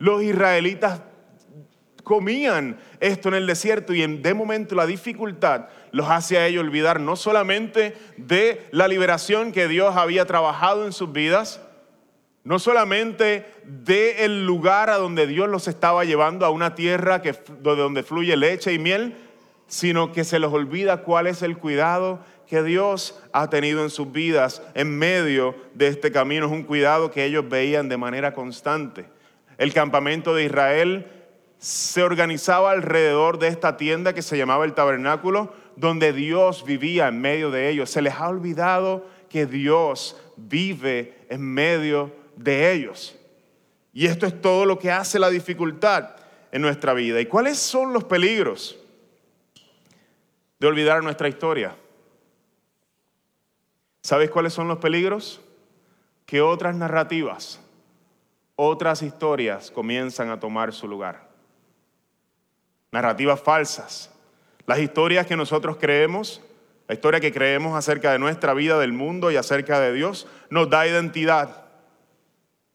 Los 0.00 0.22
israelitas 0.22 1.02
comían 2.04 2.78
esto 3.00 3.28
en 3.28 3.34
el 3.34 3.46
desierto 3.46 3.92
y 3.92 4.04
de 4.04 4.34
momento 4.34 4.74
la 4.74 4.86
dificultad 4.86 5.66
los 5.92 6.08
hace 6.08 6.38
a 6.38 6.46
ellos 6.46 6.64
olvidar 6.64 7.00
no 7.00 7.16
solamente 7.16 7.94
de 8.16 8.66
la 8.70 8.88
liberación 8.88 9.52
que 9.52 9.68
Dios 9.68 9.94
había 9.96 10.24
trabajado 10.24 10.86
en 10.86 10.92
sus 10.92 11.12
vidas, 11.12 11.60
no 12.44 12.58
solamente 12.58 13.46
de 13.64 14.24
el 14.24 14.46
lugar 14.46 14.88
a 14.88 14.96
donde 14.96 15.26
Dios 15.26 15.50
los 15.50 15.68
estaba 15.68 16.06
llevando 16.06 16.46
a 16.46 16.50
una 16.50 16.74
tierra 16.74 17.20
que, 17.20 17.32
de 17.32 17.76
donde 17.76 18.02
fluye 18.02 18.36
leche 18.38 18.72
y 18.72 18.78
miel, 18.78 19.14
sino 19.66 20.12
que 20.12 20.24
se 20.24 20.38
les 20.38 20.50
olvida 20.50 21.02
cuál 21.02 21.26
es 21.26 21.42
el 21.42 21.58
cuidado 21.58 22.24
que 22.48 22.62
Dios 22.62 23.20
ha 23.34 23.50
tenido 23.50 23.84
en 23.84 23.90
sus 23.90 24.10
vidas 24.10 24.62
en 24.72 24.98
medio 24.98 25.54
de 25.74 25.88
este 25.88 26.10
camino. 26.10 26.46
Es 26.46 26.52
un 26.52 26.62
cuidado 26.62 27.10
que 27.10 27.26
ellos 27.26 27.46
veían 27.46 27.90
de 27.90 27.98
manera 27.98 28.32
constante. 28.32 29.19
El 29.60 29.74
campamento 29.74 30.34
de 30.34 30.46
Israel 30.46 31.06
se 31.58 32.02
organizaba 32.02 32.70
alrededor 32.70 33.38
de 33.38 33.48
esta 33.48 33.76
tienda 33.76 34.14
que 34.14 34.22
se 34.22 34.38
llamaba 34.38 34.64
el 34.64 34.72
tabernáculo, 34.72 35.52
donde 35.76 36.14
Dios 36.14 36.64
vivía 36.64 37.08
en 37.08 37.20
medio 37.20 37.50
de 37.50 37.68
ellos. 37.68 37.90
Se 37.90 38.00
les 38.00 38.14
ha 38.14 38.30
olvidado 38.30 39.06
que 39.28 39.44
Dios 39.44 40.16
vive 40.38 41.26
en 41.28 41.42
medio 41.42 42.10
de 42.36 42.72
ellos. 42.72 43.14
Y 43.92 44.06
esto 44.06 44.24
es 44.24 44.40
todo 44.40 44.64
lo 44.64 44.78
que 44.78 44.90
hace 44.90 45.18
la 45.18 45.28
dificultad 45.28 46.16
en 46.52 46.62
nuestra 46.62 46.94
vida. 46.94 47.20
¿Y 47.20 47.26
cuáles 47.26 47.58
son 47.58 47.92
los 47.92 48.04
peligros 48.04 48.78
de 50.58 50.66
olvidar 50.68 51.04
nuestra 51.04 51.28
historia? 51.28 51.76
¿Sabes 54.00 54.30
cuáles 54.30 54.54
son 54.54 54.68
los 54.68 54.78
peligros? 54.78 55.42
Que 56.24 56.40
otras 56.40 56.74
narrativas 56.74 57.60
otras 58.62 59.00
historias 59.00 59.70
comienzan 59.70 60.28
a 60.28 60.38
tomar 60.38 60.74
su 60.74 60.86
lugar. 60.86 61.30
Narrativas 62.92 63.40
falsas. 63.40 64.10
Las 64.66 64.80
historias 64.80 65.26
que 65.26 65.34
nosotros 65.34 65.78
creemos, 65.80 66.42
la 66.86 66.94
historia 66.94 67.20
que 67.20 67.32
creemos 67.32 67.74
acerca 67.74 68.12
de 68.12 68.18
nuestra 68.18 68.52
vida, 68.52 68.78
del 68.78 68.92
mundo 68.92 69.30
y 69.30 69.36
acerca 69.36 69.80
de 69.80 69.94
Dios, 69.94 70.26
nos 70.50 70.68
da 70.68 70.86
identidad. 70.86 71.64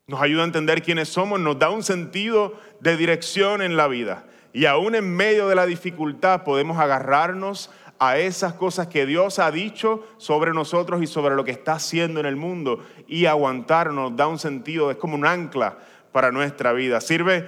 Nos 0.07 0.19
ayuda 0.23 0.41
a 0.41 0.45
entender 0.45 0.81
quiénes 0.81 1.09
somos, 1.09 1.39
nos 1.39 1.59
da 1.59 1.69
un 1.69 1.83
sentido 1.83 2.59
de 2.79 2.97
dirección 2.97 3.61
en 3.61 3.77
la 3.77 3.87
vida. 3.87 4.23
Y 4.53 4.65
aún 4.65 4.95
en 4.95 5.15
medio 5.15 5.47
de 5.49 5.55
la 5.55 5.67
dificultad 5.67 6.43
podemos 6.43 6.79
agarrarnos 6.79 7.69
a 7.99 8.17
esas 8.17 8.53
cosas 8.53 8.87
que 8.87 9.05
Dios 9.05 9.39
ha 9.39 9.51
dicho 9.51 10.05
sobre 10.17 10.53
nosotros 10.53 11.01
y 11.01 11.07
sobre 11.07 11.35
lo 11.35 11.43
que 11.43 11.51
está 11.51 11.73
haciendo 11.73 12.19
en 12.19 12.25
el 12.25 12.35
mundo 12.35 12.83
y 13.07 13.25
aguantarnos 13.25 14.15
da 14.15 14.27
un 14.27 14.39
sentido, 14.39 14.91
es 14.91 14.97
como 14.97 15.15
un 15.15 15.25
ancla 15.25 15.77
para 16.11 16.31
nuestra 16.31 16.73
vida. 16.73 16.99
Sirve 17.01 17.45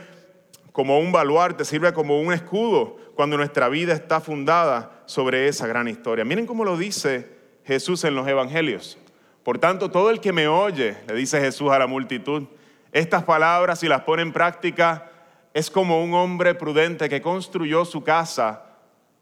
como 0.72 1.00
un 1.00 1.12
baluarte, 1.12 1.66
sirve 1.66 1.94
como 1.94 2.22
un 2.22 2.32
escudo 2.32 2.98
cuando 3.16 3.36
nuestra 3.36 3.68
vida 3.68 3.94
está 3.94 4.22
fundada 4.22 5.02
sobre 5.06 5.48
esa 5.48 5.68
gran 5.68 5.88
historia. 5.88 6.24
Miren 6.24 6.46
cómo 6.46 6.64
lo 6.64 6.78
dice 6.78 7.30
Jesús 7.66 8.04
en 8.04 8.16
los 8.16 8.28
evangelios. 8.28 8.98
Por 9.44 9.60
tanto, 9.60 9.90
todo 9.90 10.10
el 10.10 10.20
que 10.20 10.34
me 10.34 10.48
oye, 10.48 10.98
le 11.08 11.16
dice 11.16 11.40
Jesús 11.40 11.72
a 11.72 11.80
la 11.80 11.88
multitud, 11.88 12.44
estas 12.92 13.24
palabras 13.24 13.80
si 13.80 13.88
las 13.88 14.02
pone 14.02 14.22
en 14.22 14.34
práctica, 14.34 15.10
es 15.54 15.72
como 15.72 16.04
un 16.04 16.14
hombre 16.14 16.54
prudente 16.54 17.10
que 17.10 17.22
construyó 17.22 17.84
su 17.86 18.04
casa 18.04 18.64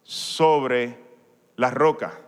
sobre 0.04 1.05
la 1.56 1.72
roca. 1.72 2.20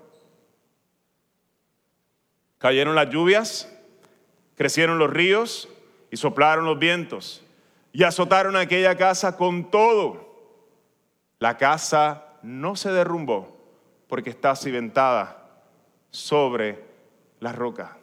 Cayeron 2.57 2.95
las 2.95 3.09
lluvias, 3.09 3.71
crecieron 4.55 4.97
los 4.97 5.09
ríos 5.09 5.69
y 6.09 6.17
soplaron 6.17 6.65
los 6.65 6.79
vientos 6.79 7.43
y 7.93 8.03
azotaron 8.03 8.55
aquella 8.55 8.95
casa 8.95 9.37
con 9.37 9.69
todo. 9.71 10.27
La 11.39 11.57
casa 11.57 12.25
no 12.41 12.75
se 12.75 12.91
derrumbó 12.91 13.57
porque 14.07 14.29
está 14.29 14.55
cimentada 14.55 15.47
sobre 16.09 16.83
la 17.39 17.51
roca. 17.51 17.97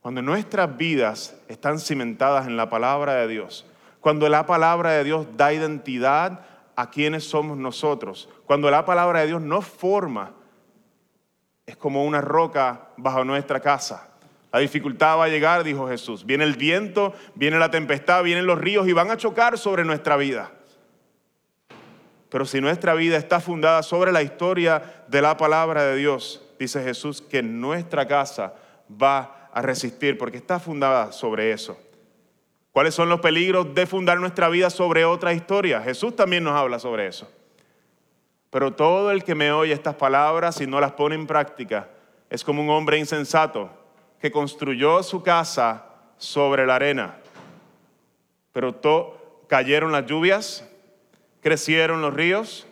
Cuando 0.00 0.22
nuestras 0.22 0.76
vidas 0.76 1.36
están 1.48 1.78
cimentadas 1.78 2.46
en 2.46 2.56
la 2.56 2.70
palabra 2.70 3.14
de 3.14 3.28
Dios, 3.28 3.66
cuando 4.00 4.28
la 4.28 4.46
palabra 4.46 4.92
de 4.92 5.04
Dios 5.04 5.26
da 5.36 5.52
identidad 5.52 6.46
a 6.74 6.90
quienes 6.90 7.24
somos 7.24 7.58
nosotros, 7.58 8.28
cuando 8.46 8.70
la 8.70 8.86
palabra 8.86 9.20
de 9.20 9.26
Dios 9.26 9.42
nos 9.42 9.66
forma, 9.66 10.32
es 11.70 11.76
como 11.76 12.04
una 12.04 12.20
roca 12.20 12.88
bajo 12.96 13.24
nuestra 13.24 13.60
casa. 13.60 14.08
La 14.52 14.58
dificultad 14.58 15.18
va 15.18 15.24
a 15.24 15.28
llegar, 15.28 15.62
dijo 15.62 15.88
Jesús. 15.88 16.26
Viene 16.26 16.44
el 16.44 16.54
viento, 16.54 17.14
viene 17.34 17.58
la 17.58 17.70
tempestad, 17.70 18.24
vienen 18.24 18.46
los 18.46 18.58
ríos 18.58 18.88
y 18.88 18.92
van 18.92 19.10
a 19.10 19.16
chocar 19.16 19.56
sobre 19.56 19.84
nuestra 19.84 20.16
vida. 20.16 20.50
Pero 22.28 22.44
si 22.44 22.60
nuestra 22.60 22.94
vida 22.94 23.16
está 23.16 23.40
fundada 23.40 23.82
sobre 23.82 24.10
la 24.12 24.22
historia 24.22 25.04
de 25.08 25.22
la 25.22 25.36
palabra 25.36 25.84
de 25.84 25.96
Dios, 25.96 26.42
dice 26.58 26.82
Jesús 26.82 27.22
que 27.22 27.42
nuestra 27.42 28.06
casa 28.06 28.54
va 28.90 29.48
a 29.52 29.62
resistir 29.62 30.18
porque 30.18 30.38
está 30.38 30.58
fundada 30.58 31.12
sobre 31.12 31.52
eso. 31.52 31.78
¿Cuáles 32.72 32.94
son 32.94 33.08
los 33.08 33.20
peligros 33.20 33.74
de 33.74 33.86
fundar 33.86 34.18
nuestra 34.18 34.48
vida 34.48 34.70
sobre 34.70 35.04
otra 35.04 35.32
historia? 35.32 35.80
Jesús 35.82 36.14
también 36.14 36.44
nos 36.44 36.54
habla 36.54 36.78
sobre 36.78 37.06
eso. 37.06 37.28
Pero 38.50 38.72
todo 38.72 39.12
el 39.12 39.22
que 39.22 39.34
me 39.34 39.52
oye 39.52 39.72
estas 39.72 39.94
palabras 39.94 40.60
y 40.60 40.66
no 40.66 40.80
las 40.80 40.92
pone 40.92 41.14
en 41.14 41.26
práctica 41.26 41.88
es 42.28 42.44
como 42.44 42.62
un 42.62 42.70
hombre 42.70 42.98
insensato 42.98 43.70
que 44.20 44.30
construyó 44.30 45.02
su 45.02 45.22
casa 45.22 45.86
sobre 46.18 46.66
la 46.66 46.74
arena. 46.74 47.16
Pero 48.52 48.74
cayeron 49.46 49.92
las 49.92 50.06
lluvias, 50.06 50.68
crecieron 51.40 52.02
los 52.02 52.12
ríos, 52.12 52.66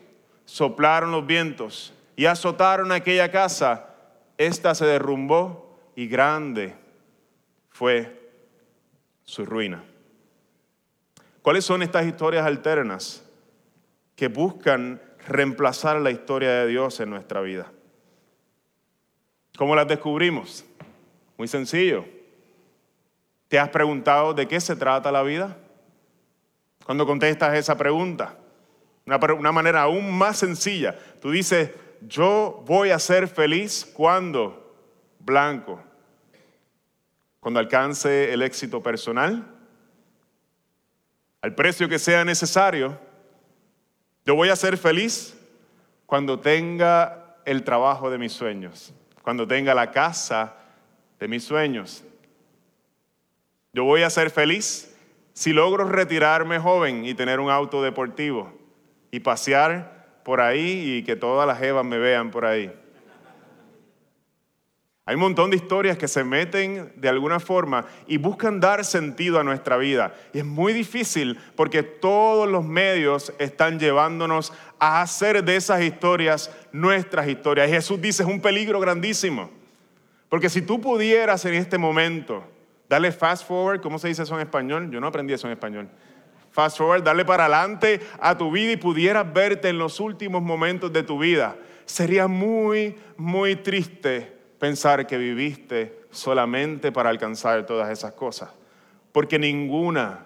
soplaron 0.45 1.13
los 1.13 1.27
vientos 1.27 1.95
y 2.17 2.27
azotaron 2.27 2.93
aquella 2.93 3.31
casa. 3.31 3.95
Esta 4.37 4.75
se 4.75 4.85
derrumbó 4.87 5.79
y 5.95 6.07
grande 6.09 6.75
fue 7.71 8.31
su 9.25 9.45
ruina. 9.45 9.85
¿Cuáles 11.43 11.65
son 11.65 11.83
estas 11.83 12.07
historias 12.07 12.45
alternas 12.45 13.25
que 14.15 14.29
buscan 14.29 15.01
reemplazar 15.29 16.01
la 16.01 16.11
historia 16.11 16.51
de 16.51 16.67
Dios 16.67 16.99
en 17.01 17.11
nuestra 17.11 17.41
vida? 17.41 17.71
¿Cómo 19.57 19.77
las 19.77 19.89
descubrimos? 19.89 20.65
Muy 21.37 21.49
sencillo. 21.49 22.05
¿Te 23.49 23.59
has 23.59 23.69
preguntado 23.71 24.35
de 24.35 24.47
qué 24.47 24.61
se 24.61 24.77
trata 24.77 25.13
la 25.13 25.23
vida? 25.23 25.57
Cuando 26.85 27.07
contestas 27.07 27.55
esa 27.55 27.77
pregunta, 27.77 28.37
una, 29.07 29.17
una 29.35 29.53
manera 29.53 29.83
aún 29.83 30.17
más 30.17 30.39
sencilla, 30.39 30.99
tú 31.21 31.31
dices, 31.31 31.71
yo 32.01 32.63
voy 32.67 32.91
a 32.91 32.99
ser 32.99 33.29
feliz 33.29 33.85
cuando 33.85 34.75
blanco, 35.19 35.81
cuando 37.41 37.61
alcance 37.61 38.33
el 38.33 38.43
éxito 38.43 38.83
personal, 38.83 39.47
al 41.41 41.55
precio 41.55 41.89
que 41.89 41.99
sea 41.99 42.25
necesario, 42.25 42.99
yo 44.29 44.35
voy 44.35 44.51
a 44.51 44.57
ser 44.57 44.77
feliz 44.77 45.35
cuando 46.05 46.39
tenga 46.39 47.39
el 47.47 47.65
trabajo 47.65 48.11
de 48.11 48.19
mis 48.19 48.31
sueños, 48.31 48.93
cuando 49.23 49.49
tenga 49.49 49.75
la 49.75 49.91
casa 49.91 50.55
de 51.19 51.29
mis 51.29 51.43
sueños. 51.43 52.05
Yo 53.73 53.85
voy 53.85 54.03
a 54.03 54.11
ser 54.11 54.29
feliz 54.29 54.95
si 55.33 55.55
logro 55.55 55.85
retirarme 55.85 56.59
joven 56.59 57.07
y 57.07 57.15
tener 57.15 57.41
un 57.41 57.49
auto 57.49 57.83
deportivo 57.83 58.53
y 59.11 59.21
pasear 59.21 60.21
por 60.25 60.43
ahí 60.43 60.99
y 60.99 61.05
que 61.05 61.17
todas 61.17 61.47
las 61.47 61.63
evas 61.63 61.87
me 61.87 61.97
vean 61.97 62.31
por 62.31 62.45
ahí. 62.45 62.71
Hay 65.09 65.15
un 65.15 65.23
montón 65.23 65.49
de 65.49 65.57
historias 65.57 65.97
que 65.97 66.07
se 66.07 66.23
meten 66.23 66.93
de 66.95 67.09
alguna 67.09 67.41
forma 67.41 67.87
y 68.07 68.19
buscan 68.19 68.61
dar 68.61 68.85
sentido 68.85 69.41
a 69.41 69.43
nuestra 69.43 69.79
vida. 69.79 70.15
Y 70.35 70.41
es 70.41 70.45
muy 70.45 70.75
difícil 70.75 71.39
porque 71.57 71.83
todos 71.83 72.47
los 72.47 72.63
medios 72.63 73.33
están 73.39 73.79
llevándonos 73.79 74.53
a 74.79 75.01
hacer 75.01 75.43
de 75.43 75.57
esas 75.57 75.81
historias 75.81 76.55
nuestras 76.73 77.27
historias. 77.27 77.71
Y 77.71 77.73
Jesús 77.73 77.99
dice, 78.03 78.23
es 78.23 78.29
un 78.29 78.43
peligro 78.43 78.81
grandísimo. 78.81 79.49
Porque 80.29 80.51
si 80.51 80.61
tú 80.61 80.79
pudieras 80.79 81.43
en 81.47 81.55
este 81.55 81.79
momento 81.79 82.45
darle 82.87 83.11
fast 83.11 83.49
forward, 83.49 83.81
¿cómo 83.81 83.99
se 83.99 84.09
dice 84.09 84.25
eso 84.25 84.35
en 84.35 84.43
español? 84.43 84.91
Yo 84.91 85.01
no 85.01 85.07
aprendí 85.07 85.33
eso 85.33 85.47
en 85.47 85.55
español. 85.55 85.89
Fast 86.51 86.77
forward, 86.77 87.03
darle 87.03 87.25
para 87.25 87.47
adelante 87.47 88.01
a 88.21 88.37
tu 88.37 88.51
vida 88.51 88.73
y 88.73 88.77
pudieras 88.77 89.33
verte 89.33 89.71
en 89.71 89.79
los 89.79 90.01
últimos 90.01 90.43
momentos 90.43 90.93
de 90.93 91.03
tu 91.03 91.19
vida, 91.19 91.57
sería 91.87 92.29
muy, 92.29 92.95
muy 93.17 93.57
triste 93.57 94.37
pensar 94.59 95.07
que 95.07 95.19
viviste 95.19 96.01
solamente 96.11 96.93
para 96.93 97.11
alcanzar 97.11 97.67
todas 97.67 97.91
esas 97.91 98.13
cosas. 98.13 98.51
Porque 99.13 99.39
ninguna, 99.39 100.25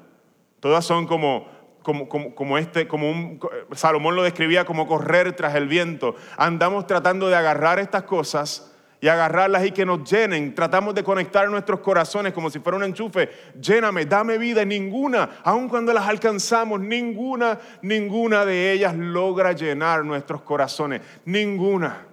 todas 0.61 0.85
son 0.85 1.07
como, 1.07 1.49
como, 1.83 2.09
como, 2.09 2.59
este, 2.59 2.89
como 2.89 3.11
un, 3.11 3.41
Salomón 3.73 4.17
lo 4.17 4.23
describía 4.23 4.65
como 4.65 4.87
correr 4.87 5.33
tras 5.35 5.55
el 5.55 5.69
viento. 5.69 6.17
Andamos 6.37 6.87
tratando 6.87 7.29
de 7.29 7.37
agarrar 7.37 7.79
estas 7.79 8.05
cosas 8.05 8.73
y 9.01 9.09
agarrarlas 9.09 9.67
y 9.67 9.73
que 9.73 9.85
nos 9.85 10.09
llenen. 10.09 10.55
Tratamos 10.55 10.95
de 10.95 11.03
conectar 11.03 11.49
nuestros 11.51 11.81
corazones 11.81 12.33
como 12.33 12.51
si 12.51 12.61
fuera 12.61 12.79
un 12.79 12.85
enchufe. 12.85 13.29
Lléname, 13.61 14.07
dame 14.07 14.39
vida. 14.39 14.65
Ninguna, 14.65 15.41
aun 15.43 15.69
cuando 15.69 15.93
las 15.93 16.07
alcanzamos, 16.07 16.81
ninguna, 16.81 17.59
ninguna 17.83 18.45
de 18.45 18.73
ellas 18.73 18.95
logra 18.97 19.53
llenar 19.53 20.05
nuestros 20.05 20.43
corazones. 20.43 21.03
Ninguna. 21.25 22.12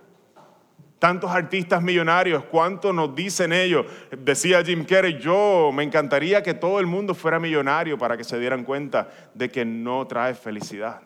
Tantos 1.00 1.32
artistas 1.32 1.82
millonarios, 1.82 2.44
¿cuánto 2.44 2.92
nos 2.92 3.16
dicen 3.16 3.54
ellos? 3.54 3.86
Decía 4.12 4.62
Jim 4.66 4.84
Carrey, 4.84 5.18
yo 5.18 5.72
me 5.74 5.84
encantaría 5.84 6.44
que 6.44 6.54
todo 6.54 6.82
el 6.82 6.88
mundo 6.88 7.16
fuera 7.16 7.40
millonario 7.40 7.98
para 7.98 8.18
que 8.18 8.26
se 8.26 8.38
dieran 8.38 8.66
cuenta 8.66 9.10
de 9.34 9.50
que 9.50 9.64
no 9.64 10.06
trae 10.08 10.34
felicidad. 10.34 11.00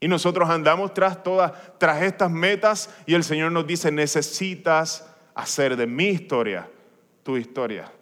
Y 0.00 0.08
nosotros 0.08 0.48
andamos 0.48 0.94
tras 0.94 1.22
todas, 1.22 1.52
tras 1.76 2.02
estas 2.02 2.30
metas 2.30 2.88
y 3.04 3.12
el 3.12 3.22
Señor 3.22 3.52
nos 3.52 3.66
dice, 3.66 3.92
necesitas 3.92 5.06
hacer 5.34 5.76
de 5.76 5.86
mi 5.86 6.06
historia 6.06 6.70
tu 7.22 7.36
historia. 7.36 7.92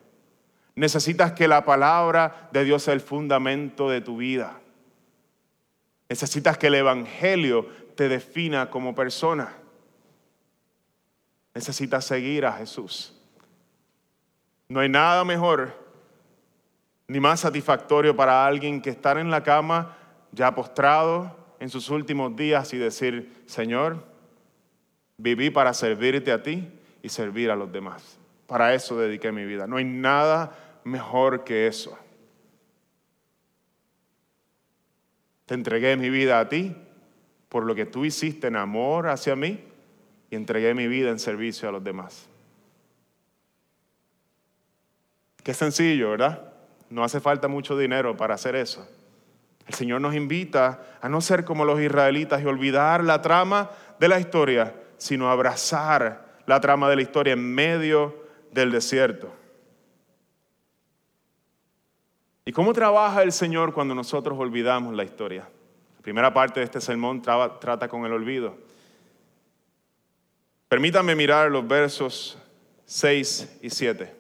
Necesitas 0.76 1.32
que 1.32 1.48
la 1.48 1.64
palabra 1.64 2.48
de 2.52 2.62
Dios 2.62 2.84
sea 2.84 2.94
el 2.94 3.00
fundamento 3.00 3.90
de 3.90 4.00
tu 4.00 4.18
vida. 4.18 4.61
Necesitas 6.08 6.56
que 6.56 6.68
el 6.68 6.76
Evangelio 6.76 7.66
te 7.96 8.08
defina 8.08 8.70
como 8.70 8.94
persona 8.94 9.56
necesitas 11.59 12.05
seguir 12.05 12.47
a 12.47 12.53
Jesús. 12.53 13.12
No 14.68 14.79
hay 14.79 14.88
nada 14.88 15.25
mejor 15.25 15.75
ni 17.09 17.18
más 17.18 17.40
satisfactorio 17.40 18.14
para 18.14 18.47
alguien 18.47 18.81
que 18.81 18.90
estar 18.90 19.18
en 19.18 19.29
la 19.29 19.42
cama 19.42 19.99
ya 20.31 20.55
postrado 20.55 21.37
en 21.59 21.68
sus 21.68 21.90
últimos 21.90 22.37
días 22.37 22.73
y 22.75 22.79
decir, 22.79 23.42
Señor, 23.47 24.05
viví 25.16 25.51
para 25.51 25.75
servirte 25.75 26.31
a 26.31 26.44
ti 26.44 26.71
y 27.03 27.09
servir 27.09 27.51
a 27.51 27.57
los 27.57 27.73
demás. 27.73 28.18
Para 28.47 28.73
eso 28.73 28.97
dediqué 28.97 29.33
mi 29.33 29.44
vida. 29.44 29.66
No 29.66 29.79
hay 29.79 29.85
nada 29.85 30.81
mejor 30.85 31.42
que 31.42 31.66
eso. 31.66 31.99
Te 35.47 35.55
entregué 35.55 35.97
mi 35.97 36.09
vida 36.09 36.38
a 36.38 36.49
ti 36.49 36.77
por 37.49 37.64
lo 37.64 37.75
que 37.75 37.85
tú 37.85 38.05
hiciste 38.05 38.47
en 38.47 38.55
amor 38.55 39.09
hacia 39.09 39.35
mí 39.35 39.67
y 40.30 40.36
entregué 40.36 40.74
mi 40.74 40.88
vida 40.88 41.10
en 41.10 41.18
servicio 41.18 41.68
a 41.68 41.72
los 41.72 41.82
demás. 41.82 42.28
Qué 45.42 45.54
sencillo, 45.54 46.10
¿verdad? 46.10 46.52
No 46.90 47.04
hace 47.04 47.20
falta 47.20 47.48
mucho 47.48 47.76
dinero 47.78 48.16
para 48.16 48.34
hacer 48.34 48.54
eso. 48.56 48.86
El 49.66 49.74
Señor 49.74 50.00
nos 50.00 50.14
invita 50.14 50.82
a 51.00 51.08
no 51.08 51.20
ser 51.20 51.44
como 51.44 51.64
los 51.64 51.80
israelitas 51.80 52.42
y 52.42 52.46
olvidar 52.46 53.04
la 53.04 53.20
trama 53.20 53.70
de 53.98 54.08
la 54.08 54.18
historia, 54.18 54.74
sino 54.96 55.30
abrazar 55.30 56.26
la 56.46 56.60
trama 56.60 56.88
de 56.88 56.96
la 56.96 57.02
historia 57.02 57.34
en 57.34 57.54
medio 57.54 58.24
del 58.52 58.70
desierto. 58.70 59.30
¿Y 62.46 62.52
cómo 62.52 62.72
trabaja 62.72 63.22
el 63.22 63.32
Señor 63.32 63.74
cuando 63.74 63.94
nosotros 63.94 64.38
olvidamos 64.38 64.94
la 64.94 65.04
historia? 65.04 65.46
La 65.96 66.02
primera 66.02 66.32
parte 66.32 66.60
de 66.60 66.64
este 66.64 66.80
sermón 66.80 67.20
trata 67.20 67.88
con 67.88 68.06
el 68.06 68.12
olvido. 68.12 68.56
Permítanme 70.68 71.14
mirar 71.14 71.50
los 71.50 71.66
versos 71.66 72.37
6 72.85 73.61
y 73.62 73.70
7. 73.70 74.14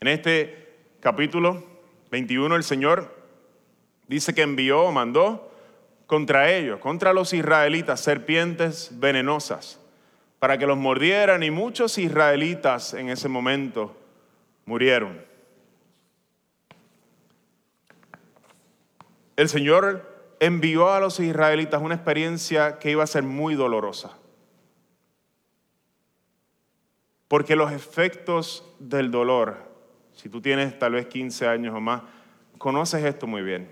En 0.00 0.08
este 0.08 0.74
capítulo 1.00 1.62
21 2.10 2.56
el 2.56 2.64
Señor 2.64 3.14
dice 4.08 4.34
que 4.34 4.40
envió 4.40 4.84
o 4.84 4.92
mandó 4.92 5.52
contra 6.06 6.50
ellos, 6.50 6.80
contra 6.80 7.12
los 7.12 7.34
israelitas, 7.34 8.00
serpientes 8.00 8.88
venenosas, 8.92 9.78
para 10.38 10.56
que 10.56 10.66
los 10.66 10.78
mordieran 10.78 11.42
y 11.42 11.50
muchos 11.50 11.98
israelitas 11.98 12.94
en 12.94 13.10
ese 13.10 13.28
momento 13.28 13.94
murieron. 14.64 15.22
El 19.36 19.50
Señor 19.50 20.34
envió 20.40 20.90
a 20.90 21.00
los 21.00 21.20
israelitas 21.20 21.82
una 21.82 21.96
experiencia 21.96 22.78
que 22.78 22.92
iba 22.92 23.04
a 23.04 23.06
ser 23.06 23.24
muy 23.24 23.54
dolorosa. 23.54 24.16
Porque 27.28 27.56
los 27.56 27.72
efectos 27.72 28.64
del 28.78 29.10
dolor, 29.10 29.56
si 30.12 30.28
tú 30.28 30.40
tienes 30.40 30.78
tal 30.78 30.92
vez 30.92 31.06
15 31.06 31.46
años 31.48 31.74
o 31.74 31.80
más, 31.80 32.02
conoces 32.58 33.04
esto 33.04 33.26
muy 33.26 33.42
bien. 33.42 33.70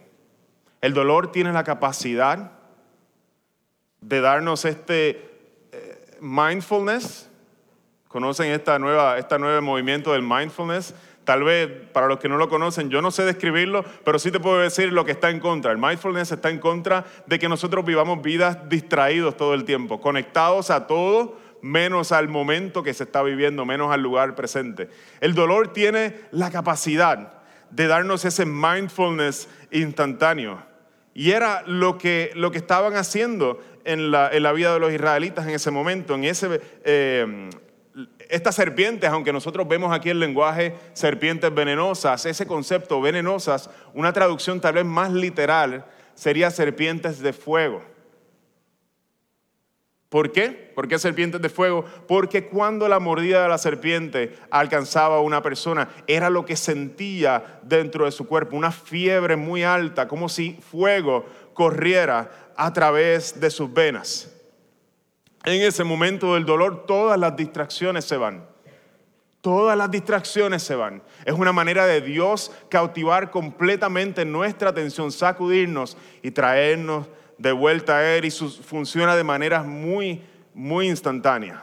El 0.80 0.92
dolor 0.92 1.32
tiene 1.32 1.52
la 1.52 1.64
capacidad 1.64 2.52
de 4.00 4.20
darnos 4.20 4.64
este 4.64 5.10
eh, 5.72 6.18
mindfulness. 6.20 7.30
¿Conocen 8.08 8.50
esta 8.50 8.78
nueva, 8.78 9.18
este 9.18 9.38
nuevo 9.38 9.62
movimiento 9.62 10.12
del 10.12 10.22
mindfulness? 10.22 10.94
Tal 11.24 11.42
vez 11.42 11.70
para 11.92 12.06
los 12.06 12.18
que 12.18 12.28
no 12.28 12.36
lo 12.36 12.50
conocen, 12.50 12.90
yo 12.90 13.00
no 13.00 13.10
sé 13.10 13.24
describirlo, 13.24 13.82
pero 14.04 14.18
sí 14.18 14.30
te 14.30 14.40
puedo 14.40 14.58
decir 14.58 14.92
lo 14.92 15.06
que 15.06 15.12
está 15.12 15.30
en 15.30 15.40
contra. 15.40 15.72
El 15.72 15.78
mindfulness 15.78 16.32
está 16.32 16.50
en 16.50 16.58
contra 16.58 17.06
de 17.26 17.38
que 17.38 17.48
nosotros 17.48 17.84
vivamos 17.84 18.20
vidas 18.20 18.68
distraídos 18.68 19.36
todo 19.36 19.54
el 19.54 19.64
tiempo, 19.64 20.00
conectados 20.02 20.70
a 20.70 20.86
todo 20.86 21.38
menos 21.64 22.12
al 22.12 22.28
momento 22.28 22.82
que 22.82 22.92
se 22.92 23.04
está 23.04 23.22
viviendo, 23.22 23.64
menos 23.64 23.90
al 23.90 24.02
lugar 24.02 24.34
presente. 24.34 24.90
El 25.22 25.34
dolor 25.34 25.72
tiene 25.72 26.14
la 26.30 26.50
capacidad 26.50 27.42
de 27.70 27.86
darnos 27.86 28.26
ese 28.26 28.44
mindfulness 28.44 29.48
instantáneo. 29.70 30.62
Y 31.14 31.30
era 31.30 31.62
lo 31.66 31.96
que, 31.96 32.32
lo 32.34 32.50
que 32.50 32.58
estaban 32.58 32.96
haciendo 32.96 33.64
en 33.84 34.10
la, 34.10 34.28
en 34.30 34.42
la, 34.42 34.52
vida 34.52 34.74
de 34.74 34.80
los 34.80 34.92
israelitas 34.92 35.46
en 35.46 35.54
ese 35.54 35.70
momento, 35.70 36.14
en 36.14 36.24
ese, 36.24 36.60
eh, 36.84 37.48
estas 38.28 38.56
serpientes, 38.56 39.08
aunque 39.08 39.32
nosotros 39.32 39.66
vemos 39.66 39.90
aquí 39.90 40.10
el 40.10 40.20
lenguaje 40.20 40.74
serpientes 40.92 41.54
venenosas, 41.54 42.26
ese 42.26 42.46
concepto 42.46 43.00
venenosas, 43.00 43.70
una 43.94 44.12
traducción 44.12 44.60
tal 44.60 44.74
vez 44.74 44.84
más 44.84 45.10
literal 45.10 45.86
sería 46.14 46.50
serpientes 46.50 47.20
de 47.20 47.32
fuego. 47.32 47.82
¿Por 50.10 50.30
qué? 50.30 50.63
¿Por 50.74 50.88
qué 50.88 50.98
serpientes 50.98 51.40
de 51.40 51.48
fuego? 51.48 51.84
Porque 52.08 52.48
cuando 52.48 52.88
la 52.88 52.98
mordida 52.98 53.42
de 53.42 53.48
la 53.48 53.58
serpiente 53.58 54.36
alcanzaba 54.50 55.16
a 55.16 55.20
una 55.20 55.42
persona, 55.42 55.88
era 56.06 56.30
lo 56.30 56.44
que 56.44 56.56
sentía 56.56 57.60
dentro 57.62 58.04
de 58.04 58.12
su 58.12 58.26
cuerpo, 58.26 58.56
una 58.56 58.72
fiebre 58.72 59.36
muy 59.36 59.62
alta, 59.62 60.08
como 60.08 60.28
si 60.28 60.58
fuego 60.60 61.24
corriera 61.54 62.52
a 62.56 62.72
través 62.72 63.40
de 63.40 63.50
sus 63.50 63.72
venas. 63.72 64.30
En 65.44 65.60
ese 65.60 65.84
momento 65.84 66.34
del 66.34 66.46
dolor, 66.46 66.86
todas 66.86 67.18
las 67.18 67.36
distracciones 67.36 68.04
se 68.04 68.16
van. 68.16 68.46
Todas 69.42 69.76
las 69.76 69.90
distracciones 69.90 70.62
se 70.62 70.74
van. 70.74 71.02
Es 71.26 71.34
una 71.34 71.52
manera 71.52 71.84
de 71.86 72.00
Dios 72.00 72.50
cautivar 72.70 73.30
completamente 73.30 74.24
nuestra 74.24 74.70
atención, 74.70 75.12
sacudirnos 75.12 75.98
y 76.22 76.30
traernos 76.30 77.06
de 77.36 77.52
vuelta 77.52 77.98
a 77.98 78.16
Él 78.16 78.24
y 78.24 78.30
funciona 78.30 79.14
de 79.14 79.22
maneras 79.22 79.66
muy, 79.66 80.22
muy 80.54 80.88
instantáneas. 80.88 81.62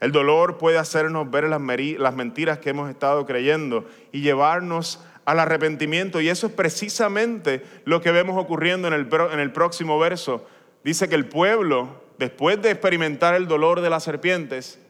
El 0.00 0.12
dolor 0.12 0.58
puede 0.58 0.78
hacernos 0.78 1.30
ver 1.30 1.44
las, 1.44 1.60
las 1.60 2.14
mentiras 2.14 2.58
que 2.58 2.70
hemos 2.70 2.88
estado 2.88 3.26
creyendo 3.26 3.86
y 4.12 4.20
llevarnos 4.20 5.04
al 5.24 5.40
arrepentimiento. 5.40 6.20
Y 6.20 6.28
eso 6.28 6.46
es 6.46 6.52
precisamente 6.52 7.62
lo 7.84 8.00
que 8.00 8.12
vemos 8.12 8.36
ocurriendo 8.42 8.88
en 8.88 8.94
el, 8.94 9.08
en 9.32 9.40
el 9.40 9.52
próximo 9.52 9.98
verso. 9.98 10.46
Dice 10.84 11.08
que 11.08 11.16
el 11.16 11.26
pueblo, 11.26 12.02
después 12.18 12.62
de 12.62 12.70
experimentar 12.70 13.34
el 13.34 13.48
dolor 13.48 13.80
de 13.80 13.90
las 13.90 14.04
serpientes, 14.04 14.80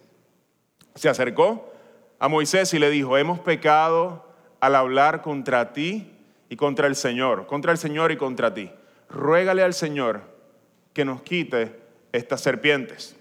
se 0.95 1.09
acercó 1.09 1.73
a 2.19 2.29
Moisés 2.29 2.73
y 2.75 2.79
le 2.79 2.91
dijo, 2.91 3.17
hemos 3.17 3.41
pecado 3.41 4.27
al 4.61 4.75
hablar 4.75 5.23
contra 5.23 5.73
ti 5.73 6.13
y 6.51 6.57
contra 6.57 6.87
el 6.87 6.97
Señor, 6.97 7.47
contra 7.47 7.73
el 7.73 7.79
Señor 7.79 8.13
y 8.13 8.17
contra 8.17 8.53
ti 8.53 8.71
ruégale 9.09 9.63
al 9.63 9.75
Señor 9.75 10.23
que 10.93 11.05
nos 11.05 11.23
quite 11.23 11.88
estas 12.13 12.41
serpientes. 12.41 13.17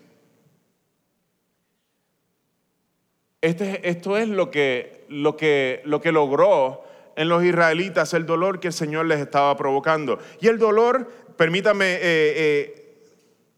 Este, 3.41 3.87
esto 3.87 4.17
es 4.17 4.27
lo 4.27 4.49
que, 4.49 5.05
lo, 5.09 5.37
que, 5.37 5.81
lo 5.85 6.01
que 6.01 6.11
logró 6.11 6.83
en 7.15 7.29
los 7.29 7.43
israelitas 7.43 8.13
el 8.13 8.25
dolor 8.25 8.59
que 8.59 8.67
el 8.67 8.73
Señor 8.73 9.05
les 9.05 9.19
estaba 9.19 9.55
provocando. 9.55 10.19
Y 10.39 10.47
el 10.47 10.57
dolor, 10.57 11.11
permítame, 11.35 11.95
eh, 11.95 12.87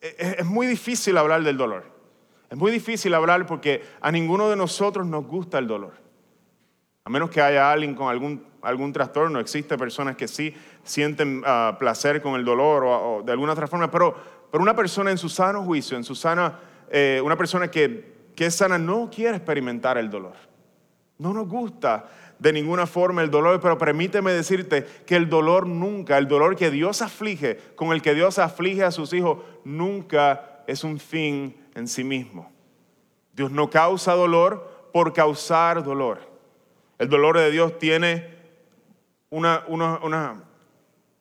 eh, 0.01 0.35
es 0.39 0.45
muy 0.45 0.67
difícil 0.67 1.17
hablar 1.17 1.43
del 1.43 1.57
dolor. 1.57 1.83
Es 2.49 2.57
muy 2.57 2.71
difícil 2.71 3.13
hablar 3.13 3.45
porque 3.45 3.83
a 4.01 4.11
ninguno 4.11 4.49
de 4.49 4.55
nosotros 4.55 5.05
nos 5.05 5.25
gusta 5.25 5.59
el 5.59 5.67
dolor. 5.67 5.93
A 7.03 7.09
menos 7.09 7.29
que 7.29 7.41
haya 7.41 7.71
alguien 7.71 7.95
con 7.95 8.09
algún, 8.09 8.45
algún 8.61 8.91
trastorno, 8.91 9.39
existe 9.39 9.77
personas 9.77 10.15
que 10.15 10.27
sí 10.27 10.53
sienten 10.83 11.43
ah, 11.45 11.75
placer 11.79 12.21
con 12.21 12.35
el 12.35 12.45
dolor 12.45 12.83
o, 12.85 13.23
de 13.23 13.31
alguna 13.31 13.53
otra 13.53 13.67
forma, 13.67 13.91
pero, 13.91 14.38
pero 14.51 14.63
una 14.63 14.75
persona 14.75 15.11
en 15.11 15.17
su 15.17 15.29
sano 15.29 15.63
juicio, 15.63 15.97
en 15.97 16.03
su 16.03 16.15
sana, 16.15 16.59
eh, 16.89 17.21
una 17.23 17.37
persona 17.37 17.69
que, 17.69 18.31
que 18.35 18.47
es 18.47 18.55
sana 18.55 18.77
no 18.77 19.09
quiere 19.13 19.37
experimentar 19.37 19.97
el 19.97 20.09
dolor. 20.09 20.33
No 21.17 21.33
nos 21.33 21.47
gusta 21.47 22.09
de 22.39 22.53
ninguna 22.53 22.87
forma 22.87 23.21
el 23.21 23.29
dolor, 23.29 23.59
pero 23.59 23.77
permíteme 23.77 24.31
decirte 24.31 24.85
que 25.05 25.15
el 25.15 25.29
dolor 25.29 25.67
nunca, 25.67 26.17
el 26.17 26.27
dolor 26.27 26.55
que 26.55 26.71
Dios 26.71 27.01
aflige, 27.01 27.57
con 27.75 27.91
el 27.91 28.01
que 28.01 28.13
Dios 28.13 28.39
aflige 28.39 28.83
a 28.83 28.91
sus 28.91 29.11
hijos, 29.13 29.39
nunca 29.65 30.63
es 30.65 30.83
un 30.83 30.99
fin 30.99 31.55
en 31.75 31.87
sí 31.87 32.03
mismo. 32.03 32.49
Dios 33.33 33.51
no 33.51 33.69
causa 33.69 34.13
dolor 34.13 34.89
por 34.93 35.13
causar 35.13 35.83
dolor. 35.83 36.21
El 36.97 37.09
dolor 37.09 37.37
de 37.37 37.51
Dios 37.51 37.77
tiene 37.77 38.37
una, 39.29 39.63
una, 39.67 40.43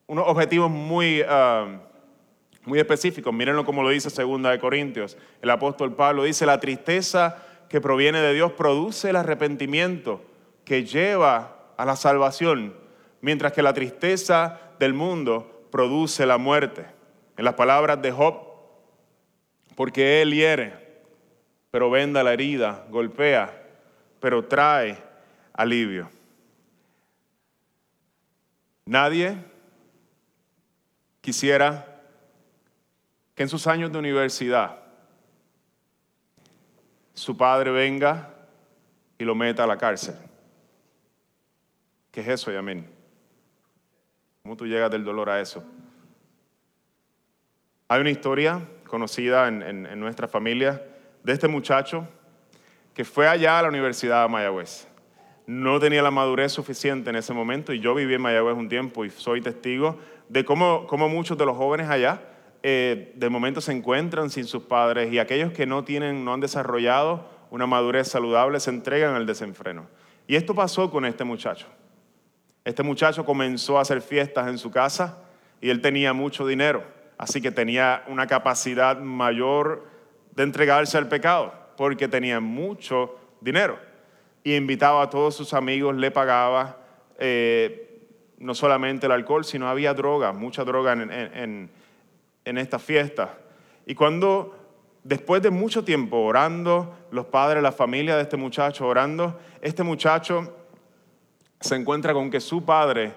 unos 0.07 0.25
objetivos 0.27 0.71
muy, 0.71 1.23
uh, 1.23 1.79
muy 2.69 2.79
específicos. 2.79 3.33
Mírenlo 3.35 3.65
como 3.65 3.83
lo 3.83 3.89
dice 3.89 4.11
Segunda 4.11 4.51
de 4.51 4.59
Corintios. 4.59 5.17
El 5.43 5.51
apóstol 5.51 5.95
Pablo 5.95 6.25
dice, 6.25 6.47
la 6.47 6.61
tristeza 6.61 7.45
que 7.69 7.81
proviene 7.81 8.21
de 8.21 8.35
Dios 8.35 8.53
produce 8.53 9.11
el 9.11 9.17
arrepentimiento 9.17 10.23
que 10.65 10.85
lleva 10.85 11.73
a 11.77 11.85
la 11.85 11.97
salvación, 11.97 12.75
mientras 13.21 13.53
que 13.53 13.63
la 13.63 13.73
tristeza 13.75 14.61
del 14.79 14.95
mundo 14.95 15.67
produce 15.71 16.27
la 16.27 16.39
muerte. 16.39 16.87
En 17.37 17.45
las 17.45 17.55
palabras 17.55 18.01
de 18.03 18.13
Job, 18.13 18.37
porque 19.75 20.23
él 20.23 20.35
hiere, 20.35 20.75
pero 21.71 21.91
venda 21.91 22.23
la 22.23 22.33
herida, 22.33 22.85
golpea, 22.91 23.63
pero 24.21 24.45
trae 24.45 24.99
alivio. 25.53 26.11
Nadie 28.85 29.37
quisiera 31.21 31.98
que 33.39 33.45
en 33.45 33.49
sus 33.49 33.69
años 33.69 33.93
de 33.93 33.99
universidad 34.01 34.81
su 37.15 37.37
padre 37.37 37.71
venga 37.71 38.35
y 39.17 39.23
lo 39.23 39.37
meta 39.37 39.63
a 39.63 39.67
la 39.69 39.79
cárcel. 39.79 40.17
¿Qué 42.11 42.21
es 42.21 42.27
eso, 42.27 42.51
Yamin? 42.51 42.85
¿Cómo 44.43 44.57
tú 44.57 44.67
llegas 44.67 44.91
del 44.91 45.05
dolor 45.05 45.31
a 45.31 45.41
eso? 45.41 45.63
Hay 47.87 48.01
una 48.01 48.11
historia 48.11 48.61
conocida 48.89 49.47
en, 49.47 49.63
en 49.63 50.01
nuestra 50.01 50.27
familia 50.27 50.83
de 51.23 51.33
este 51.33 51.47
muchacho 51.47 52.09
que 52.93 53.05
fue 53.05 53.29
allá 53.29 53.61
a 53.61 53.63
la 53.63 53.69
Universidad 53.69 54.25
de 54.25 54.31
Mayagüez. 54.31 54.89
No 55.47 55.79
tenía 55.79 56.03
la 56.03 56.11
madurez 56.11 56.51
suficiente 56.51 57.11
en 57.11 57.15
ese 57.15 57.33
momento 57.33 57.73
y 57.73 57.79
yo 57.79 57.95
viví 57.95 58.15
en 58.15 58.21
Mayagüez 58.21 58.57
un 58.57 58.69
tiempo 58.69 59.05
y 59.05 59.11
soy 59.11 59.41
testigo 59.41 59.97
de 60.29 60.45
cómo, 60.45 60.89
muchos 61.09 61.39
de 61.39 61.47
los 61.47 61.57
jóvenes 61.57 61.89
allá 61.89 62.21
eh, 62.63 63.13
de 63.15 63.29
momento 63.29 63.61
se 63.61 63.73
encuentran 63.73 64.31
sin 64.31 64.45
sus 64.45 64.65
padres 64.65 65.13
y 65.13 65.19
aquellos 65.19 65.53
que 65.53 65.67
no 65.67 65.85
tienen, 65.85 66.25
no 66.25 66.35
han 66.35 66.41
desarrollado 66.41 67.39
una 67.51 67.67
madurez 67.67 68.09
saludable 68.09 68.61
se 68.61 68.71
entregan 68.71 69.15
al 69.15 69.27
desenfreno. 69.27 69.87
Y 70.27 70.37
esto 70.37 70.55
pasó 70.55 70.91
con 70.91 71.05
este 71.05 71.25
muchacho. 71.25 71.67
Este 72.65 72.83
muchacho 72.83 73.25
comenzó 73.25 73.79
a 73.79 73.83
hacer 73.83 74.03
fiestas 74.03 74.49
en 74.49 74.59
su 74.59 74.71
casa 74.71 75.23
y 75.61 75.71
él 75.71 75.81
tenía 75.81 76.13
mucho 76.13 76.47
dinero, 76.47 76.85
así 77.17 77.41
que 77.41 77.51
tenía 77.51 78.05
una 78.09 78.27
capacidad 78.27 78.99
mayor 78.99 79.87
de 80.33 80.43
entregarse 80.43 80.99
al 80.99 81.09
pecado, 81.09 81.55
porque 81.77 82.09
tenía 82.09 82.41
mucho 82.41 83.17
dinero. 83.41 83.79
Y 84.45 84.55
invitaba 84.55 85.03
a 85.03 85.11
todos 85.11 85.35
sus 85.35 85.55
amigos, 85.55 85.97
le 85.97 86.11
pagaba. 86.11 86.79
Eh, 87.19 87.85
no 88.39 88.55
solamente 88.55 89.07
el 89.07 89.13
alcohol, 89.13 89.45
sino 89.45 89.69
había 89.69 89.95
droga, 89.95 90.33
mucha 90.33 90.65
droga 90.65 90.93
en, 90.93 91.71
esta 92.57 92.79
fiesta. 92.79 93.39
Y 93.85 93.95
cuando, 93.95 94.57
después 95.05 95.43
de 95.43 95.51
mucho 95.51 95.85
tiempo 95.85 96.19
orando, 96.19 96.97
los 97.11 97.27
padres, 97.27 97.63
la 97.63 97.73
familia 97.73 98.17
de 98.17 98.23
este 98.23 98.39
muchacho 98.39 98.87
orando, 98.87 99.39
este 99.61 99.83
muchacho 99.83 100.55
se 101.61 101.75
encuentra 101.75 102.15
con 102.15 102.31
que 102.31 102.41
su 102.41 102.65
padre, 102.65 103.13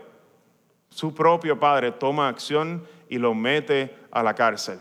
su 0.90 1.14
propio 1.14 1.60
padre, 1.60 1.92
toma 1.92 2.28
acción 2.28 2.86
y 3.08 3.18
lo 3.18 3.34
mete 3.34 3.96
a 4.12 4.24
la 4.24 4.34
cárcel. 4.34 4.80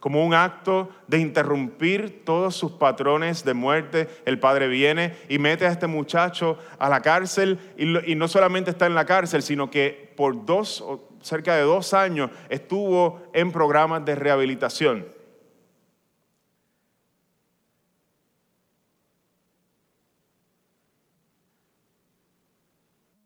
Como 0.00 0.24
un 0.24 0.32
acto 0.32 0.90
de 1.08 1.18
interrumpir 1.18 2.24
todos 2.24 2.54
sus 2.54 2.72
patrones 2.72 3.44
de 3.44 3.54
muerte, 3.54 4.08
el 4.26 4.38
padre 4.38 4.68
viene 4.68 5.16
y 5.28 5.38
mete 5.38 5.66
a 5.66 5.72
este 5.72 5.88
muchacho 5.88 6.56
a 6.78 6.88
la 6.88 7.00
cárcel 7.00 7.58
y, 7.76 8.14
no 8.14 8.28
solamente 8.28 8.70
está 8.70 8.86
en 8.86 8.94
la 8.94 9.06
cárcel, 9.06 9.42
sino 9.42 9.70
que 9.70 10.12
por 10.16 10.44
dos, 10.46 10.84
cerca 11.28 11.54
de 11.54 11.62
dos 11.62 11.94
años 11.94 12.30
estuvo 12.48 13.22
en 13.32 13.52
programas 13.52 14.04
de 14.04 14.14
rehabilitación. 14.14 15.06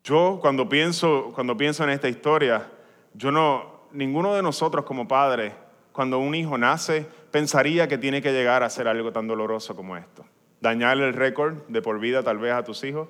Yo 0.04 0.38
cuando 0.40 0.68
pienso, 0.68 1.30
cuando 1.34 1.56
pienso 1.56 1.84
en 1.84 1.90
esta 1.90 2.08
historia, 2.08 2.68
yo 3.14 3.30
no, 3.30 3.86
ninguno 3.92 4.34
de 4.34 4.42
nosotros 4.42 4.84
como 4.84 5.06
padres, 5.06 5.52
cuando 5.92 6.18
un 6.18 6.34
hijo 6.34 6.58
nace, 6.58 7.06
pensaría 7.30 7.86
que 7.86 7.98
tiene 7.98 8.20
que 8.20 8.32
llegar 8.32 8.62
a 8.62 8.66
hacer 8.66 8.88
algo 8.88 9.12
tan 9.12 9.28
doloroso 9.28 9.76
como 9.76 9.96
esto. 9.96 10.24
Dañarle 10.60 11.06
el 11.06 11.14
récord 11.14 11.56
de 11.68 11.82
por 11.82 12.00
vida 12.00 12.22
tal 12.22 12.38
vez 12.38 12.52
a 12.52 12.64
tus 12.64 12.82
hijos. 12.82 13.08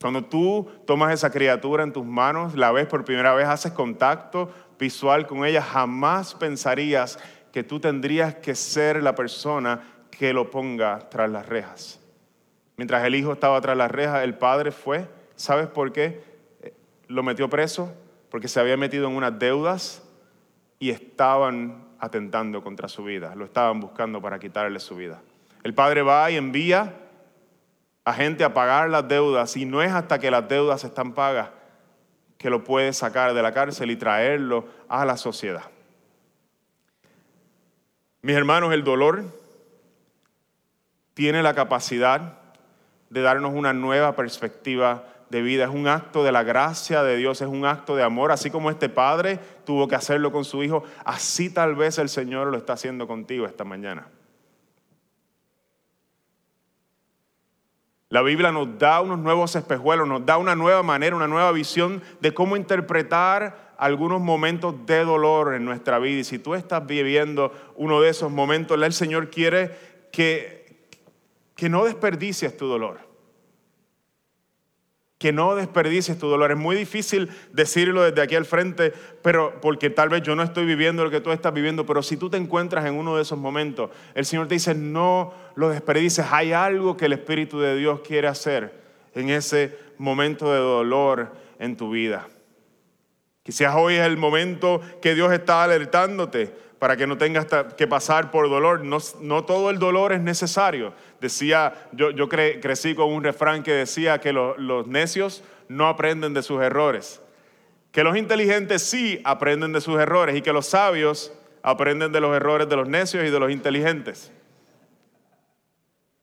Cuando 0.00 0.24
tú 0.24 0.68
tomas 0.86 1.12
esa 1.12 1.30
criatura 1.30 1.82
en 1.82 1.92
tus 1.92 2.06
manos, 2.06 2.54
la 2.54 2.70
ves 2.70 2.86
por 2.86 3.04
primera 3.04 3.34
vez, 3.34 3.48
haces 3.48 3.72
contacto 3.72 4.52
visual 4.78 5.26
con 5.26 5.44
ella, 5.44 5.60
jamás 5.60 6.36
pensarías 6.36 7.18
que 7.50 7.64
tú 7.64 7.80
tendrías 7.80 8.36
que 8.36 8.54
ser 8.54 9.02
la 9.02 9.16
persona 9.16 9.82
que 10.10 10.32
lo 10.32 10.50
ponga 10.50 11.08
tras 11.08 11.28
las 11.30 11.46
rejas. 11.46 12.00
Mientras 12.76 13.04
el 13.04 13.16
hijo 13.16 13.32
estaba 13.32 13.60
tras 13.60 13.76
las 13.76 13.90
rejas, 13.90 14.22
el 14.22 14.34
padre 14.34 14.70
fue, 14.70 15.08
¿sabes 15.34 15.66
por 15.66 15.92
qué? 15.92 16.22
Eh, 16.62 16.72
lo 17.08 17.24
metió 17.24 17.50
preso, 17.50 17.92
porque 18.30 18.46
se 18.46 18.60
había 18.60 18.76
metido 18.76 19.08
en 19.08 19.16
unas 19.16 19.36
deudas 19.36 20.04
y 20.78 20.90
estaban 20.90 21.88
atentando 21.98 22.62
contra 22.62 22.88
su 22.88 23.02
vida, 23.02 23.34
lo 23.34 23.44
estaban 23.44 23.80
buscando 23.80 24.22
para 24.22 24.38
quitarle 24.38 24.78
su 24.78 24.94
vida. 24.94 25.20
El 25.64 25.74
padre 25.74 26.02
va 26.02 26.30
y 26.30 26.36
envía 26.36 26.94
a 28.08 28.14
gente 28.14 28.42
a 28.42 28.54
pagar 28.54 28.88
las 28.88 29.06
deudas 29.06 29.54
y 29.58 29.66
no 29.66 29.82
es 29.82 29.92
hasta 29.92 30.18
que 30.18 30.30
las 30.30 30.48
deudas 30.48 30.82
están 30.82 31.12
pagas 31.12 31.50
que 32.38 32.48
lo 32.48 32.64
puede 32.64 32.94
sacar 32.94 33.34
de 33.34 33.42
la 33.42 33.52
cárcel 33.52 33.90
y 33.90 33.96
traerlo 33.96 34.64
a 34.88 35.04
la 35.04 35.18
sociedad. 35.18 35.64
Mis 38.22 38.34
hermanos, 38.34 38.72
el 38.72 38.82
dolor 38.82 39.24
tiene 41.12 41.42
la 41.42 41.52
capacidad 41.52 42.38
de 43.10 43.20
darnos 43.20 43.52
una 43.52 43.74
nueva 43.74 44.16
perspectiva 44.16 45.04
de 45.28 45.42
vida. 45.42 45.64
Es 45.64 45.70
un 45.70 45.86
acto 45.86 46.24
de 46.24 46.32
la 46.32 46.44
gracia 46.44 47.02
de 47.02 47.16
Dios, 47.18 47.42
es 47.42 47.48
un 47.48 47.66
acto 47.66 47.94
de 47.94 48.04
amor. 48.04 48.32
Así 48.32 48.50
como 48.50 48.70
este 48.70 48.88
padre 48.88 49.38
tuvo 49.66 49.86
que 49.86 49.96
hacerlo 49.96 50.32
con 50.32 50.46
su 50.46 50.62
hijo, 50.62 50.82
así 51.04 51.50
tal 51.50 51.74
vez 51.74 51.98
el 51.98 52.08
Señor 52.08 52.46
lo 52.46 52.56
está 52.56 52.72
haciendo 52.72 53.06
contigo 53.06 53.44
esta 53.44 53.64
mañana. 53.64 54.06
La 58.10 58.22
Biblia 58.22 58.50
nos 58.52 58.78
da 58.78 59.00
unos 59.00 59.18
nuevos 59.18 59.54
espejuelos, 59.54 60.08
nos 60.08 60.24
da 60.24 60.38
una 60.38 60.54
nueva 60.54 60.82
manera, 60.82 61.14
una 61.14 61.28
nueva 61.28 61.52
visión 61.52 62.02
de 62.20 62.32
cómo 62.32 62.56
interpretar 62.56 63.74
algunos 63.76 64.20
momentos 64.20 64.86
de 64.86 65.04
dolor 65.04 65.54
en 65.54 65.64
nuestra 65.64 65.98
vida. 65.98 66.20
Y 66.20 66.24
si 66.24 66.38
tú 66.38 66.54
estás 66.54 66.86
viviendo 66.86 67.52
uno 67.76 68.00
de 68.00 68.08
esos 68.08 68.30
momentos, 68.30 68.80
el 68.82 68.92
Señor 68.94 69.28
quiere 69.28 69.76
que, 70.10 70.88
que 71.54 71.68
no 71.68 71.84
desperdicies 71.84 72.56
tu 72.56 72.66
dolor 72.66 73.07
que 75.18 75.32
no 75.32 75.56
desperdicies 75.56 76.18
tu 76.18 76.28
dolor. 76.28 76.52
Es 76.52 76.56
muy 76.56 76.76
difícil 76.76 77.28
decirlo 77.52 78.02
desde 78.02 78.22
aquí 78.22 78.36
al 78.36 78.44
frente, 78.44 78.92
pero 79.20 79.60
porque 79.60 79.90
tal 79.90 80.08
vez 80.08 80.22
yo 80.22 80.36
no 80.36 80.44
estoy 80.44 80.64
viviendo 80.64 81.04
lo 81.04 81.10
que 81.10 81.20
tú 81.20 81.32
estás 81.32 81.52
viviendo, 81.52 81.84
pero 81.84 82.02
si 82.02 82.16
tú 82.16 82.30
te 82.30 82.36
encuentras 82.36 82.86
en 82.86 82.94
uno 82.94 83.16
de 83.16 83.22
esos 83.22 83.38
momentos, 83.38 83.90
el 84.14 84.24
Señor 84.24 84.46
te 84.46 84.54
dice, 84.54 84.74
no 84.74 85.34
lo 85.56 85.68
desperdices. 85.70 86.26
Hay 86.30 86.52
algo 86.52 86.96
que 86.96 87.06
el 87.06 87.12
Espíritu 87.12 87.58
de 87.58 87.76
Dios 87.76 88.00
quiere 88.00 88.28
hacer 88.28 88.72
en 89.14 89.30
ese 89.30 89.76
momento 89.98 90.52
de 90.52 90.58
dolor 90.58 91.32
en 91.58 91.76
tu 91.76 91.90
vida. 91.90 92.28
Quizás 93.42 93.74
hoy 93.74 93.94
es 93.94 94.06
el 94.06 94.18
momento 94.18 94.80
que 95.02 95.14
Dios 95.14 95.32
está 95.32 95.64
alertándote 95.64 96.54
para 96.78 96.96
que 96.96 97.06
no 97.06 97.18
tengas 97.18 97.46
que 97.76 97.86
pasar 97.86 98.30
por 98.30 98.48
dolor. 98.48 98.84
No, 98.84 99.44
todo 99.44 99.70
el 99.70 99.78
dolor 99.78 100.12
es 100.12 100.20
necesario. 100.20 100.92
Decía, 101.20 101.88
yo, 101.92 102.10
yo 102.10 102.28
crecí 102.28 102.94
con 102.94 103.12
un 103.12 103.24
refrán 103.24 103.62
que 103.62 103.72
decía 103.72 104.18
que 104.18 104.32
los 104.32 104.86
necios 104.86 105.42
no 105.68 105.88
aprenden 105.88 106.34
de 106.34 106.42
sus 106.42 106.62
errores, 106.62 107.20
que 107.92 108.04
los 108.04 108.16
inteligentes 108.16 108.82
sí 108.82 109.20
aprenden 109.24 109.72
de 109.72 109.80
sus 109.80 109.98
errores 109.98 110.36
y 110.36 110.42
que 110.42 110.52
los 110.52 110.66
sabios 110.66 111.32
aprenden 111.62 112.12
de 112.12 112.20
los 112.20 112.34
errores 112.34 112.68
de 112.68 112.76
los 112.76 112.88
necios 112.88 113.24
y 113.24 113.30
de 113.30 113.40
los 113.40 113.50
inteligentes. 113.50 114.32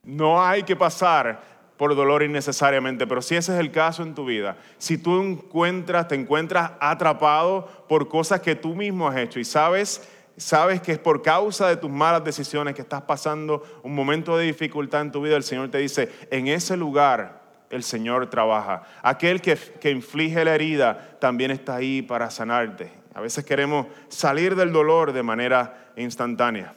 No 0.03 0.43
hay 0.43 0.63
que 0.63 0.75
pasar 0.75 1.55
por 1.77 1.93
dolor 1.95 2.23
innecesariamente, 2.23 3.05
pero 3.05 3.21
si 3.21 3.35
ese 3.35 3.53
es 3.53 3.59
el 3.59 3.71
caso 3.71 4.03
en 4.03 4.15
tu 4.15 4.25
vida, 4.25 4.55
si 4.77 4.97
tú 4.97 5.21
encuentras, 5.21 6.07
te 6.07 6.15
encuentras 6.15 6.71
atrapado 6.79 7.67
por 7.89 8.07
cosas 8.07 8.39
que 8.39 8.55
tú 8.55 8.75
mismo 8.75 9.07
has 9.07 9.17
hecho 9.17 9.39
y 9.39 9.45
sabes 9.45 10.07
sabes 10.37 10.81
que 10.81 10.91
es 10.93 10.99
por 10.99 11.21
causa 11.21 11.67
de 11.67 11.77
tus 11.77 11.89
malas 11.89 12.23
decisiones 12.23 12.75
que 12.75 12.81
estás 12.81 13.01
pasando 13.03 13.63
un 13.83 13.95
momento 13.95 14.37
de 14.37 14.45
dificultad 14.45 15.01
en 15.01 15.11
tu 15.11 15.21
vida, 15.21 15.35
el 15.35 15.43
Señor 15.43 15.69
te 15.69 15.77
dice, 15.77 16.11
en 16.31 16.47
ese 16.47 16.77
lugar 16.77 17.43
el 17.69 17.83
Señor 17.83 18.29
trabaja. 18.29 18.83
Aquel 19.01 19.41
que, 19.41 19.55
que 19.55 19.91
inflige 19.91 20.45
la 20.45 20.55
herida 20.55 21.17
también 21.19 21.51
está 21.51 21.75
ahí 21.75 22.01
para 22.01 22.29
sanarte. 22.29 22.91
A 23.13 23.21
veces 23.21 23.45
queremos 23.45 23.87
salir 24.09 24.55
del 24.55 24.71
dolor 24.71 25.13
de 25.13 25.23
manera 25.23 25.91
instantánea. 25.95 26.75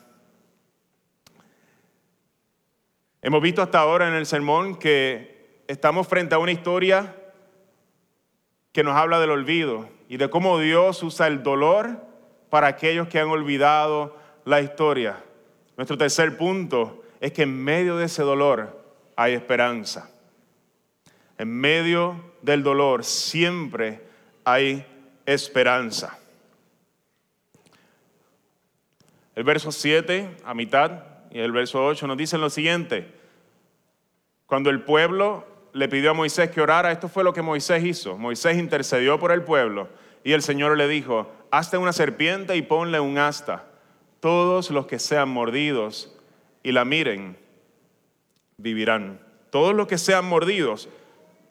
Hemos 3.20 3.42
visto 3.42 3.60
hasta 3.62 3.80
ahora 3.80 4.08
en 4.08 4.14
el 4.14 4.26
sermón 4.26 4.76
que 4.76 5.62
estamos 5.66 6.06
frente 6.06 6.34
a 6.34 6.38
una 6.38 6.52
historia 6.52 7.16
que 8.72 8.84
nos 8.84 8.94
habla 8.94 9.18
del 9.18 9.32
olvido 9.32 9.88
y 10.08 10.16
de 10.16 10.30
cómo 10.30 10.58
Dios 10.58 11.02
usa 11.02 11.26
el 11.26 11.42
dolor 11.42 12.07
para 12.50 12.68
aquellos 12.68 13.08
que 13.08 13.18
han 13.18 13.28
olvidado 13.28 14.16
la 14.44 14.60
historia. 14.60 15.22
Nuestro 15.76 15.98
tercer 15.98 16.36
punto 16.36 17.02
es 17.20 17.32
que 17.32 17.42
en 17.42 17.62
medio 17.62 17.96
de 17.96 18.06
ese 18.06 18.22
dolor 18.22 18.82
hay 19.16 19.34
esperanza. 19.34 20.10
En 21.36 21.50
medio 21.50 22.20
del 22.42 22.62
dolor 22.62 23.04
siempre 23.04 24.00
hay 24.44 24.84
esperanza. 25.26 26.18
El 29.34 29.44
verso 29.44 29.70
7, 29.70 30.38
a 30.44 30.54
mitad, 30.54 31.04
y 31.30 31.38
el 31.38 31.52
verso 31.52 31.84
8 31.84 32.06
nos 32.06 32.16
dicen 32.16 32.40
lo 32.40 32.50
siguiente. 32.50 33.06
Cuando 34.46 34.70
el 34.70 34.80
pueblo 34.80 35.46
le 35.72 35.88
pidió 35.88 36.10
a 36.10 36.14
Moisés 36.14 36.50
que 36.50 36.60
orara, 36.60 36.90
esto 36.90 37.08
fue 37.08 37.22
lo 37.22 37.32
que 37.32 37.42
Moisés 37.42 37.84
hizo. 37.84 38.16
Moisés 38.18 38.56
intercedió 38.56 39.18
por 39.20 39.30
el 39.30 39.42
pueblo 39.42 39.88
y 40.24 40.32
el 40.32 40.42
Señor 40.42 40.76
le 40.76 40.88
dijo, 40.88 41.30
hazte 41.50 41.78
una 41.78 41.92
serpiente 41.92 42.56
y 42.56 42.62
ponle 42.62 43.00
un 43.00 43.18
asta. 43.18 43.64
Todos 44.20 44.70
los 44.70 44.86
que 44.86 44.98
sean 44.98 45.28
mordidos 45.28 46.14
y 46.62 46.72
la 46.72 46.84
miren, 46.84 47.36
vivirán. 48.56 49.20
Todos 49.50 49.74
los 49.74 49.86
que 49.86 49.98
sean 49.98 50.24
mordidos 50.24 50.88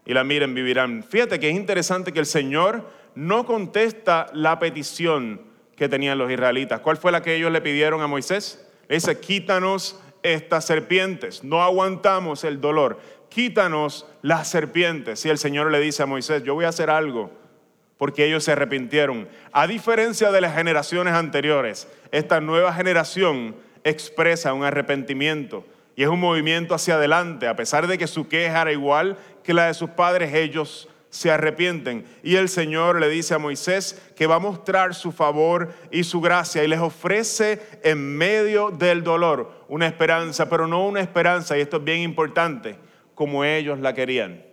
y 0.06 0.14
la 0.14 0.24
miren, 0.24 0.54
vivirán. 0.54 1.04
Fíjate 1.04 1.40
que 1.40 1.50
es 1.50 1.56
interesante 1.56 2.14
que 2.14 2.20
el 2.20 2.26
Señor 2.26 2.90
no 3.16 3.46
contesta 3.46 4.28
la 4.34 4.60
petición 4.60 5.42
que 5.76 5.90
tenían 5.90 6.18
los 6.18 6.32
israelitas. 6.32 6.82
¿Cuál 6.82 6.98
fue 6.98 7.12
la 7.12 7.22
que 7.22 7.36
ellos 7.36 7.52
le 7.52 7.62
pidieron 7.62 8.02
a 8.02 8.08
Moisés? 8.08 8.68
Le 8.88 8.96
dice, 8.96 9.20
quítanos 9.20 10.00
estas 10.24 10.66
serpientes, 10.66 11.44
no 11.44 11.62
aguantamos 11.62 12.44
el 12.44 12.60
dolor, 12.60 13.00
quítanos 13.30 14.06
las 14.22 14.50
serpientes. 14.50 15.26
Y 15.26 15.30
el 15.30 15.38
Señor 15.38 15.72
le 15.72 15.80
dice 15.80 16.04
a 16.04 16.06
Moisés, 16.06 16.44
yo 16.44 16.54
voy 16.54 16.66
a 16.66 16.70
hacer 16.70 16.90
algo 16.90 17.32
porque 17.98 18.26
ellos 18.26 18.44
se 18.44 18.52
arrepintieron. 18.52 19.28
A 19.52 19.68
diferencia 19.68 20.32
de 20.32 20.42
las 20.42 20.56
generaciones 20.56 21.14
anteriores, 21.14 21.88
esta 22.12 22.40
nueva 22.42 22.74
generación 22.74 23.56
expresa 23.84 24.54
un 24.54 24.64
arrepentimiento 24.64 25.66
y 25.96 26.04
es 26.04 26.10
un 26.10 26.20
movimiento 26.20 26.76
hacia 26.76 26.96
adelante. 26.96 27.48
A 27.48 27.56
pesar 27.56 27.88
de 27.88 27.98
que 27.98 28.08
su 28.08 28.28
queja 28.28 28.62
era 28.62 28.72
igual 28.72 29.18
que 29.44 29.54
la 29.54 29.68
de 29.68 29.74
sus 29.74 29.90
padres, 29.90 30.34
ellos 30.34 30.88
se 31.10 31.32
arrepienten. 31.32 32.06
Y 32.22 32.36
el 32.36 32.50
Señor 32.50 33.00
le 33.00 33.10
dice 33.10 33.34
a 33.34 33.40
Moisés 33.40 34.12
que 34.16 34.28
va 34.28 34.36
a 34.36 34.40
mostrar 34.40 34.94
su 34.94 35.12
favor 35.12 35.74
y 35.90 36.04
su 36.04 36.22
gracia 36.22 36.64
y 36.64 36.68
les 36.68 36.80
ofrece 36.80 37.80
en 37.84 38.18
medio 38.18 38.70
del 38.72 39.04
dolor 39.04 39.66
una 39.68 39.88
esperanza, 39.88 40.50
pero 40.50 40.68
no 40.68 40.86
una 40.86 41.02
esperanza, 41.02 41.58
y 41.58 41.62
esto 41.62 41.78
es 41.78 41.84
bien 41.84 42.00
importante, 42.02 42.78
como 43.16 43.44
ellos 43.44 43.80
la 43.80 43.94
querían. 43.94 44.46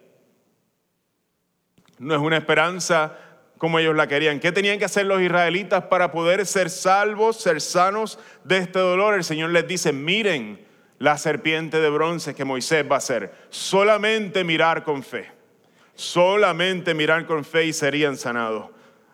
No 1.99 2.15
es 2.15 2.21
una 2.21 2.39
esperanza 2.39 3.17
como 3.65 3.79
ellos 3.79 3.97
la 3.97 4.07
querían. 4.07 4.41
¿Qué 4.41 4.53
tenían 4.53 4.79
que 4.79 4.85
hacer 4.85 5.07
los 5.07 5.23
israelitas 5.23 5.85
para 5.85 6.13
poder 6.13 6.45
ser 6.45 6.69
salvos, 6.69 7.41
ser 7.41 7.63
sanos 7.63 8.19
de 8.45 8.59
este 8.59 8.79
dolor? 8.79 9.15
El 9.15 9.25
Señor 9.25 9.53
les 9.53 9.67
dice, 9.67 9.91
miren 9.91 10.61
la 10.99 11.17
serpiente 11.17 11.81
de 11.81 11.89
bronce 11.89 12.35
que 12.35 12.45
Moisés 12.45 12.85
va 12.85 12.97
a 12.97 12.99
hacer. 12.99 13.33
Solamente 13.49 14.45
mirar 14.45 14.85
con 14.85 15.03
fe. 15.03 15.31
Solamente 15.95 16.93
mirar 16.93 17.25
con 17.25 17.43
fe 17.43 17.65
y 17.65 17.73
serían 17.73 18.19
sanados. 18.19 18.67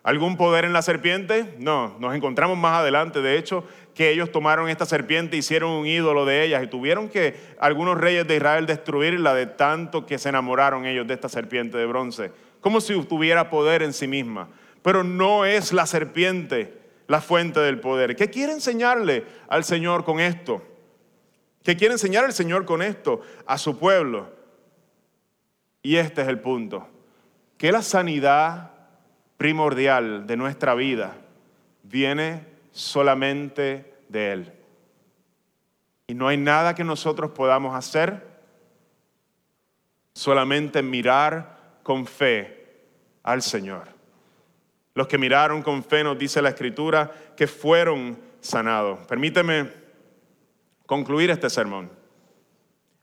¿Algún 0.02 0.36
poder 0.36 0.64
en 0.64 0.72
la 0.72 0.82
serpiente? 0.82 1.54
No, 1.58 1.96
nos 2.00 2.12
encontramos 2.16 2.58
más 2.58 2.80
adelante, 2.80 3.22
de 3.22 3.38
hecho, 3.38 3.64
que 3.94 4.10
ellos 4.10 4.32
tomaron 4.32 4.68
esta 4.68 4.84
serpiente, 4.84 5.36
hicieron 5.36 5.70
un 5.70 5.86
ídolo 5.86 6.24
de 6.24 6.42
ellas 6.42 6.64
y 6.64 6.66
tuvieron 6.66 7.08
que 7.08 7.36
algunos 7.60 7.98
reyes 7.98 8.26
de 8.26 8.34
Israel 8.34 8.66
destruirla 8.66 9.32
de 9.32 9.46
tanto 9.46 10.06
que 10.06 10.18
se 10.18 10.30
enamoraron 10.30 10.86
ellos 10.86 11.06
de 11.06 11.14
esta 11.14 11.28
serpiente 11.28 11.78
de 11.78 11.86
bronce, 11.86 12.32
como 12.60 12.80
si 12.80 13.00
tuviera 13.04 13.50
poder 13.50 13.82
en 13.82 13.92
sí 13.92 14.06
misma. 14.06 14.48
Pero 14.82 15.04
no 15.04 15.44
es 15.44 15.72
la 15.72 15.86
serpiente 15.86 16.80
la 17.10 17.20
fuente 17.20 17.58
del 17.58 17.80
poder. 17.80 18.14
¿Qué 18.14 18.30
quiere 18.30 18.52
enseñarle 18.52 19.26
al 19.48 19.64
Señor 19.64 20.04
con 20.04 20.20
esto? 20.20 20.62
¿Qué 21.64 21.76
quiere 21.76 21.94
enseñar 21.94 22.24
el 22.24 22.32
Señor 22.32 22.64
con 22.64 22.82
esto 22.82 23.20
a 23.46 23.58
su 23.58 23.76
pueblo? 23.76 24.32
Y 25.82 25.96
este 25.96 26.22
es 26.22 26.28
el 26.28 26.38
punto, 26.38 26.86
que 27.58 27.72
la 27.72 27.82
sanidad 27.82 28.70
primordial 29.36 30.26
de 30.28 30.36
nuestra 30.36 30.74
vida 30.74 31.16
viene 31.82 32.46
solamente 32.70 33.92
de 34.08 34.32
Él. 34.32 34.52
Y 36.06 36.14
no 36.14 36.28
hay 36.28 36.36
nada 36.36 36.76
que 36.76 36.84
nosotros 36.84 37.32
podamos 37.32 37.74
hacer, 37.74 38.24
solamente 40.14 40.80
mirar 40.80 41.59
con 41.82 42.06
fe 42.06 42.60
al 43.22 43.42
Señor. 43.42 43.88
Los 44.94 45.06
que 45.06 45.18
miraron 45.18 45.62
con 45.62 45.84
fe, 45.84 46.02
nos 46.02 46.18
dice 46.18 46.42
la 46.42 46.50
Escritura, 46.50 47.10
que 47.36 47.46
fueron 47.46 48.18
sanados. 48.40 49.06
Permíteme 49.06 49.70
concluir 50.86 51.30
este 51.30 51.48
sermón. 51.48 51.90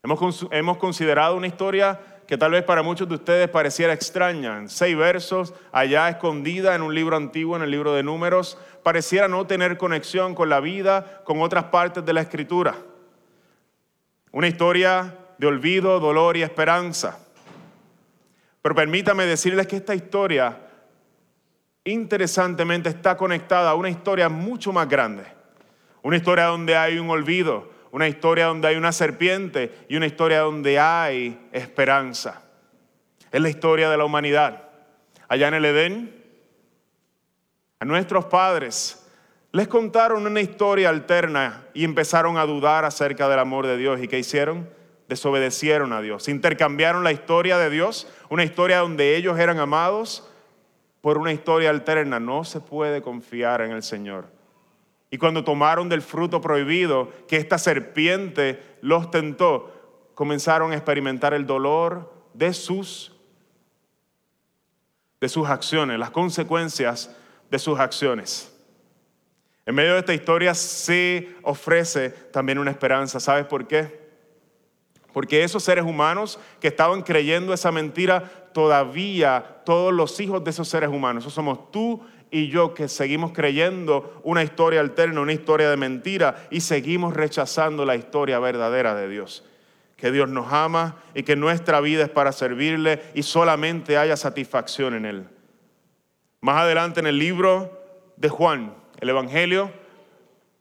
Hemos, 0.03 0.77
considerado 0.77 1.35
una 1.35 1.47
historia 1.47 1.99
que 2.27 2.37
tal 2.37 2.51
vez 2.51 2.63
para 2.63 2.81
muchos 2.81 3.09
de 3.09 3.15
ustedes 3.15 3.49
pareciera 3.49 3.93
extraña. 3.93 4.57
En 4.57 4.69
seis 4.69 4.95
versos, 4.95 5.53
allá 5.71 6.07
escondida 6.09 6.75
en 6.75 6.81
un 6.81 6.93
libro 6.93 7.17
antiguo, 7.17 7.55
en 7.55 7.63
el 7.63 7.71
libro 7.71 7.93
de 7.93 8.03
números, 8.03 8.57
pareciera 8.83 9.27
no 9.27 9.47
tener 9.47 9.77
conexión 9.77 10.35
con 10.35 10.49
la 10.49 10.59
vida, 10.59 11.21
con 11.23 11.41
otras 11.41 11.65
partes 11.65 12.05
de 12.05 12.13
la 12.13 12.21
escritura. 12.21 12.75
Una 14.31 14.47
historia 14.47 15.13
de 15.37 15.47
olvido, 15.47 15.99
dolor 15.99 16.37
y 16.37 16.43
esperanza. 16.43 17.19
Pero 18.67 18.75
permítame 18.75 19.25
decirles 19.25 19.65
que 19.65 19.77
esta 19.77 19.95
historia, 19.95 20.57
interesantemente, 21.85 22.89
está 22.89 23.15
conectada 23.15 23.69
a 23.69 23.75
una 23.75 23.89
historia 23.89 24.27
mucho 24.27 24.73
más 24.73 24.89
grande. 24.89 25.23
Una 26.01 26.17
historia 26.17 26.47
donde 26.47 26.75
hay 26.75 26.99
un 26.99 27.09
olvido, 27.09 27.71
una 27.91 28.09
historia 28.09 28.47
donde 28.47 28.67
hay 28.67 28.75
una 28.75 28.91
serpiente 28.91 29.85
y 29.87 29.95
una 29.95 30.05
historia 30.05 30.39
donde 30.39 30.77
hay 30.77 31.47
esperanza. 31.53 32.41
Es 33.31 33.39
la 33.39 33.47
historia 33.47 33.89
de 33.89 33.95
la 33.95 34.03
humanidad. 34.03 34.63
Allá 35.29 35.47
en 35.47 35.53
el 35.53 35.63
Edén, 35.63 36.25
a 37.79 37.85
nuestros 37.85 38.25
padres 38.25 39.07
les 39.53 39.69
contaron 39.69 40.27
una 40.27 40.41
historia 40.41 40.89
alterna 40.89 41.63
y 41.73 41.85
empezaron 41.85 42.37
a 42.37 42.45
dudar 42.45 42.83
acerca 42.83 43.29
del 43.29 43.39
amor 43.39 43.65
de 43.65 43.77
Dios. 43.77 44.01
¿Y 44.03 44.09
qué 44.09 44.19
hicieron? 44.19 44.75
Desobedecieron 45.07 45.93
a 45.93 46.01
Dios. 46.01 46.27
Intercambiaron 46.27 47.03
la 47.03 47.11
historia 47.11 47.57
de 47.57 47.69
Dios, 47.69 48.07
una 48.29 48.43
historia 48.43 48.79
donde 48.79 49.15
ellos 49.15 49.39
eran 49.39 49.59
amados, 49.59 50.27
por 51.01 51.17
una 51.17 51.31
historia 51.31 51.69
alterna. 51.69 52.19
No 52.19 52.43
se 52.43 52.59
puede 52.59 53.01
confiar 53.01 53.61
en 53.61 53.71
el 53.71 53.83
Señor. 53.83 54.27
Y 55.09 55.17
cuando 55.17 55.43
tomaron 55.43 55.87
del 55.87 56.01
fruto 56.01 56.41
prohibido, 56.41 57.11
que 57.27 57.37
esta 57.37 57.57
serpiente 57.57 58.61
los 58.81 59.09
tentó, 59.09 59.73
comenzaron 60.13 60.71
a 60.71 60.75
experimentar 60.75 61.33
el 61.33 61.45
dolor 61.45 62.13
de 62.33 62.53
sus, 62.53 63.15
de 65.21 65.29
sus 65.29 65.47
acciones, 65.47 65.97
las 65.97 66.11
consecuencias 66.11 67.15
de 67.49 67.59
sus 67.59 67.79
acciones. 67.79 68.53
En 69.65 69.75
medio 69.75 69.93
de 69.93 69.99
esta 69.99 70.13
historia 70.13 70.53
se 70.53 71.35
ofrece 71.43 72.09
también 72.09 72.57
una 72.57 72.71
esperanza. 72.71 73.19
¿Sabes 73.19 73.45
por 73.45 73.67
qué? 73.67 74.06
Porque 75.17 75.43
esos 75.43 75.63
seres 75.63 75.83
humanos 75.83 76.37
que 76.59 76.67
estaban 76.67 77.01
creyendo 77.01 77.51
esa 77.51 77.71
mentira, 77.71 78.49
todavía 78.53 79.63
todos 79.65 79.91
los 79.91 80.19
hijos 80.19 80.43
de 80.43 80.51
esos 80.51 80.67
seres 80.67 80.91
humanos, 80.91 81.23
eso 81.23 81.31
somos 81.31 81.71
tú 81.71 82.01
y 82.29 82.49
yo 82.49 82.75
que 82.75 82.87
seguimos 82.87 83.31
creyendo 83.31 84.21
una 84.23 84.43
historia 84.43 84.79
alterna, 84.79 85.21
una 85.21 85.33
historia 85.33 85.71
de 85.71 85.75
mentira 85.75 86.47
y 86.51 86.61
seguimos 86.61 87.15
rechazando 87.15 87.83
la 87.83 87.95
historia 87.95 88.37
verdadera 88.37 88.93
de 88.93 89.09
Dios. 89.09 89.43
Que 89.95 90.11
Dios 90.11 90.29
nos 90.29 90.53
ama 90.53 90.97
y 91.15 91.23
que 91.23 91.35
nuestra 91.35 91.81
vida 91.81 92.03
es 92.03 92.09
para 92.11 92.31
servirle 92.31 93.01
y 93.15 93.23
solamente 93.23 93.97
haya 93.97 94.17
satisfacción 94.17 94.93
en 94.93 95.05
Él. 95.07 95.27
Más 96.41 96.57
adelante 96.57 96.99
en 96.99 97.07
el 97.07 97.17
libro 97.17 97.71
de 98.17 98.29
Juan, 98.29 98.71
el 98.99 99.09
Evangelio, 99.09 99.71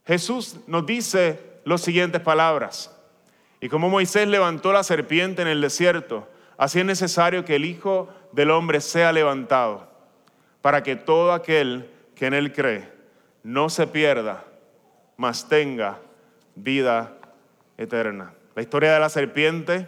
Jesús 0.06 0.56
nos 0.66 0.86
dice 0.86 1.40
las 1.66 1.82
siguientes 1.82 2.22
palabras. 2.22 2.95
Y 3.60 3.68
como 3.68 3.88
Moisés 3.88 4.28
levantó 4.28 4.72
la 4.72 4.82
serpiente 4.82 5.42
en 5.42 5.48
el 5.48 5.60
desierto, 5.60 6.28
así 6.58 6.80
es 6.80 6.84
necesario 6.84 7.44
que 7.44 7.56
el 7.56 7.64
Hijo 7.64 8.08
del 8.32 8.50
Hombre 8.50 8.80
sea 8.80 9.12
levantado 9.12 9.90
para 10.60 10.82
que 10.82 10.96
todo 10.96 11.32
aquel 11.32 11.90
que 12.14 12.26
en 12.26 12.34
Él 12.34 12.52
cree 12.52 12.92
no 13.42 13.68
se 13.68 13.86
pierda, 13.86 14.44
mas 15.16 15.48
tenga 15.48 15.98
vida 16.54 17.12
eterna. 17.78 18.34
La 18.54 18.62
historia 18.62 18.92
de 18.92 19.00
la 19.00 19.08
serpiente 19.08 19.86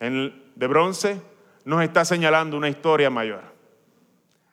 de 0.00 0.66
bronce 0.66 1.20
nos 1.64 1.82
está 1.82 2.04
señalando 2.04 2.56
una 2.56 2.68
historia 2.68 3.10
mayor. 3.10 3.42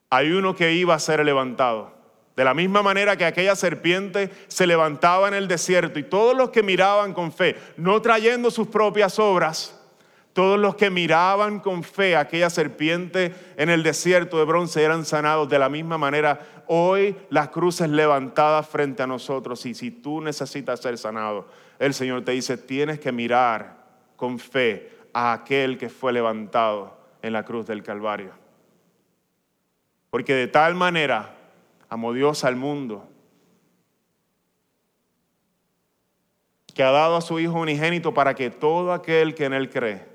Hay 0.10 0.32
uno 0.32 0.56
que 0.56 0.74
iba 0.74 0.94
a 0.94 1.00
ser 1.00 1.24
levantado. 1.24 1.97
De 2.38 2.44
la 2.44 2.54
misma 2.54 2.84
manera 2.84 3.18
que 3.18 3.26
aquella 3.26 3.56
serpiente 3.56 4.30
se 4.48 4.68
levantaba 4.68 5.28
en 5.28 5.34
el 5.34 5.48
desierto 5.48 5.98
y 5.98 6.04
todos 6.04 6.38
los 6.38 6.52
que 6.52 6.62
miraban 6.62 7.16
con 7.16 7.32
fe, 7.32 7.56
no 7.78 8.00
trayendo 8.00 8.52
sus 8.52 8.68
propias 8.68 9.18
obras, 9.18 9.76
todos 10.34 10.60
los 10.60 10.76
que 10.76 10.92
miraban 10.92 11.60
con 11.60 11.82
fe 11.82 12.16
aquella 12.16 12.52
serpiente 12.52 13.34
en 13.58 13.72
el 13.72 13.82
desierto 13.82 14.38
de 14.38 14.46
bronce 14.46 14.84
eran 14.84 15.04
sanados 15.04 15.50
de 15.50 15.58
la 15.58 15.68
misma 15.68 15.98
manera. 15.98 16.40
Hoy 16.68 17.16
la 17.32 17.50
cruz 17.50 17.82
es 17.82 17.90
levantada 17.90 18.62
frente 18.62 19.02
a 19.02 19.08
nosotros 19.08 19.66
y 19.66 19.74
si 19.74 19.90
tú 19.90 20.22
necesitas 20.22 20.80
ser 20.80 21.00
sanado, 21.00 21.48
el 21.80 21.96
Señor 21.96 22.24
te 22.24 22.34
dice, 22.34 22.56
tienes 22.56 23.00
que 23.00 23.12
mirar 23.12 23.78
con 24.16 24.38
fe 24.38 24.92
a 25.12 25.34
aquel 25.34 25.76
que 25.80 25.90
fue 25.90 26.14
levantado 26.14 27.00
en 27.24 27.34
la 27.34 27.42
cruz 27.42 27.66
del 27.66 27.82
Calvario. 27.82 28.30
Porque 30.12 30.36
de 30.36 30.48
tal 30.48 30.76
manera 30.76 31.34
amó 31.90 32.14
Dios 32.14 32.44
al 32.44 32.56
mundo 32.56 33.08
que 36.78 36.84
ha 36.84 36.92
dado 36.92 37.16
a 37.16 37.22
su 37.22 37.40
Hijo 37.40 37.60
unigénito 37.60 38.14
para 38.14 38.36
que 38.36 38.52
todo 38.52 38.94
aquel 38.94 39.34
que 39.34 39.46
en 39.46 39.54
Él 39.54 39.68
cree 39.72 40.06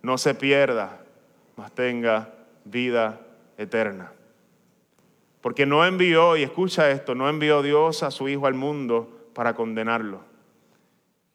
no 0.00 0.16
se 0.16 0.34
pierda, 0.34 1.02
mas 1.54 1.70
tenga 1.72 2.32
vida 2.64 3.20
eterna. 3.58 4.10
Porque 5.42 5.66
no 5.66 5.84
envió, 5.84 6.34
y 6.38 6.44
escucha 6.44 6.90
esto, 6.90 7.14
no 7.14 7.28
envió 7.28 7.60
Dios 7.60 8.02
a 8.02 8.10
su 8.10 8.26
Hijo 8.26 8.46
al 8.46 8.54
mundo 8.54 9.28
para 9.34 9.54
condenarlo, 9.54 10.22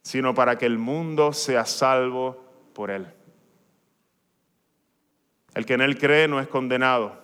sino 0.02 0.34
para 0.34 0.58
que 0.58 0.66
el 0.66 0.80
mundo 0.80 1.34
sea 1.34 1.66
salvo 1.66 2.44
por 2.74 2.90
él. 2.90 3.06
El 5.54 5.68
que 5.68 5.76
en 5.76 5.82
él 5.82 6.00
cree 6.00 6.28
no 6.28 6.40
es 6.40 6.48
condenado, 6.48 7.23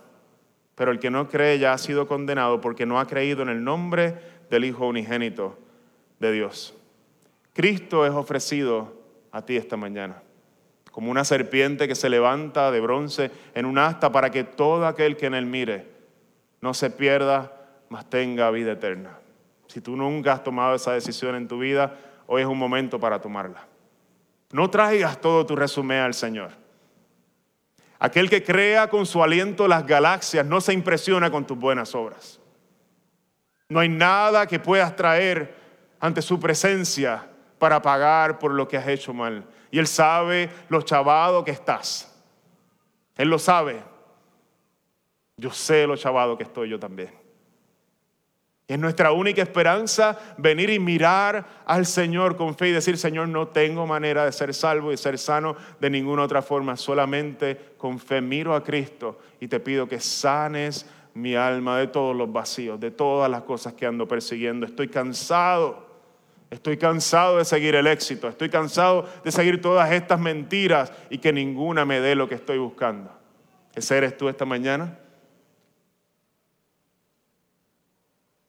pero 0.79 0.93
el 0.93 0.99
que 0.99 1.11
no 1.11 1.27
cree 1.27 1.59
ya 1.59 1.73
ha 1.73 1.77
sido 1.77 2.07
condenado 2.07 2.61
porque 2.61 2.85
no 2.85 3.01
ha 3.01 3.05
creído 3.05 3.41
en 3.41 3.49
el 3.49 3.61
nombre 3.65 4.15
del 4.49 4.63
Hijo 4.63 4.87
unigénito 4.87 5.59
de 6.21 6.31
Dios. 6.31 6.73
Cristo 7.51 8.05
es 8.05 8.13
ofrecido 8.13 8.93
a 9.29 9.41
ti 9.41 9.57
esta 9.57 9.75
mañana 9.75 10.23
como 10.89 11.11
una 11.11 11.25
serpiente 11.25 11.85
que 11.89 11.95
se 11.95 12.07
levanta 12.07 12.71
de 12.71 12.79
bronce 12.79 13.29
en 13.55 13.65
un 13.65 13.77
asta 13.77 14.13
para 14.13 14.31
que 14.31 14.45
todo 14.45 14.87
aquel 14.87 15.17
que 15.17 15.25
en 15.25 15.33
él 15.33 15.45
mire 15.45 15.85
no 16.61 16.73
se 16.73 16.89
pierda, 16.89 17.51
mas 17.89 18.09
tenga 18.09 18.49
vida 18.49 18.71
eterna. 18.71 19.17
Si 19.67 19.81
tú 19.81 19.97
nunca 19.97 20.31
has 20.31 20.45
tomado 20.45 20.75
esa 20.75 20.93
decisión 20.93 21.35
en 21.35 21.49
tu 21.49 21.59
vida, 21.59 21.97
hoy 22.25 22.43
es 22.43 22.47
un 22.47 22.57
momento 22.57 23.01
para 23.01 23.19
tomarla. 23.19 23.67
No 24.53 24.69
traigas 24.69 25.19
todo 25.19 25.45
tu 25.45 25.57
resumen 25.57 25.99
al 25.99 26.13
Señor. 26.13 26.51
Aquel 27.99 28.29
que 28.29 28.43
crea 28.43 28.89
con 28.89 29.05
su 29.05 29.21
aliento 29.21 29.67
las 29.67 29.85
galaxias 29.85 30.45
no 30.45 30.61
se 30.61 30.71
impresiona 30.71 31.29
con 31.29 31.45
tus 31.45 31.57
buenas 31.57 31.93
obras. 31.93 32.39
No 33.67 33.81
hay 33.81 33.89
nada 33.89 34.47
que 34.47 34.57
puedas 34.57 34.95
traer 34.95 35.53
ante 35.99 36.21
su 36.21 36.39
presencia 36.39 37.27
para 37.59 37.81
pagar 37.81 38.39
por 38.39 38.53
lo 38.53 38.67
que 38.67 38.77
has 38.77 38.87
hecho 38.87 39.13
mal. 39.13 39.45
Y 39.69 39.79
Él 39.79 39.85
sabe 39.85 40.49
lo 40.69 40.81
chavado 40.81 41.43
que 41.43 41.51
estás. 41.51 42.09
Él 43.17 43.27
lo 43.27 43.37
sabe. 43.37 43.83
Yo 45.35 45.51
sé 45.51 45.85
lo 45.85 45.97
chavado 45.97 46.37
que 46.37 46.43
estoy 46.43 46.69
yo 46.69 46.79
también. 46.79 47.18
Es 48.69 48.77
nuestra 48.77 49.11
única 49.11 49.41
esperanza 49.41 50.15
venir 50.37 50.69
y 50.69 50.77
mirar 50.77 51.43
al 51.65 51.87
Señor 51.87 52.37
con 52.37 52.55
fe 52.55 52.69
y 52.69 52.71
decir, 52.71 52.99
Señor, 52.99 53.27
no 53.27 53.47
tengo 53.47 53.87
manera 53.87 54.25
de 54.25 54.31
ser 54.31 54.53
salvo 54.53 54.93
y 54.93 54.97
ser 54.97 55.17
sano 55.17 55.55
de 55.79 55.89
ninguna 55.89 56.21
otra 56.21 56.43
forma. 56.43 56.77
Solamente 56.77 57.73
con 57.79 57.97
fe 57.97 58.21
miro 58.21 58.53
a 58.53 58.63
Cristo 58.63 59.17
y 59.39 59.47
te 59.47 59.59
pido 59.59 59.87
que 59.87 59.99
sanes 59.99 60.85
mi 61.15 61.35
alma 61.35 61.79
de 61.79 61.87
todos 61.87 62.15
los 62.15 62.31
vacíos, 62.31 62.79
de 62.79 62.91
todas 62.91 63.29
las 63.31 63.41
cosas 63.41 63.73
que 63.73 63.87
ando 63.87 64.07
persiguiendo. 64.07 64.67
Estoy 64.67 64.87
cansado. 64.87 65.87
Estoy 66.51 66.77
cansado 66.77 67.39
de 67.39 67.45
seguir 67.45 67.73
el 67.73 67.87
éxito. 67.87 68.27
Estoy 68.27 68.49
cansado 68.49 69.09
de 69.23 69.31
seguir 69.31 69.59
todas 69.63 69.91
estas 69.91 70.19
mentiras 70.19 70.93
y 71.09 71.17
que 71.17 71.33
ninguna 71.33 71.85
me 71.85 72.01
dé 72.01 72.13
lo 72.13 72.29
que 72.29 72.35
estoy 72.35 72.59
buscando. 72.59 73.11
¿Ese 73.73 73.97
eres 73.97 74.15
tú 74.15 74.29
esta 74.29 74.45
mañana? 74.45 74.99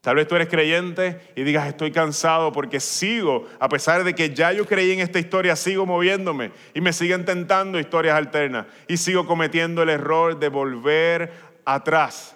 Tal 0.01 0.17
vez 0.17 0.27
tú 0.27 0.35
eres 0.35 0.49
creyente 0.49 1.21
y 1.37 1.43
digas, 1.43 1.69
estoy 1.69 1.93
cansado 1.93 2.53
porque 2.53 2.81
sigo, 2.81 3.47
a 3.59 3.69
pesar 3.69 4.03
de 4.03 4.15
que 4.15 4.35
ya 4.35 4.51
yo 4.51 4.65
creí 4.65 4.93
en 4.93 5.01
esta 5.01 5.19
historia, 5.19 5.57
sigo 5.57 5.85
moviéndome 5.85 6.53
y 6.73 6.81
me 6.81 6.95
siguen 6.95 7.27
tentando 7.27 7.79
historias 7.79 8.17
alternas 8.17 8.67
y 8.89 8.97
sigo 8.97 9.27
cometiendo 9.27 9.83
el 9.83 9.91
error 9.91 10.39
de 10.39 10.49
volver 10.49 11.33
atrás. 11.67 12.35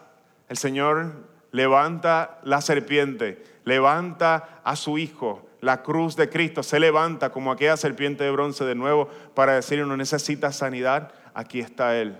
El 0.51 0.59
Señor 0.59 1.27
levanta 1.53 2.39
la 2.43 2.61
serpiente, 2.61 3.43
levanta 3.65 4.61
a 4.63 4.77
su 4.77 4.99
Hijo, 4.99 5.49
la 5.63 5.83
cruz 5.83 6.17
de 6.17 6.29
Cristo, 6.29 6.63
se 6.63 6.79
levanta 6.79 7.31
como 7.31 7.51
aquella 7.51 7.79
serpiente 7.79 8.25
de 8.25 8.31
bronce 8.31 8.67
de 8.67 8.75
nuevo 8.75 9.09
para 9.35 9.55
decir, 9.55 9.79
no 9.87 9.97
necesitas 9.97 10.57
sanidad, 10.57 11.13
aquí 11.33 11.61
está 11.61 11.97
Él 11.97 12.19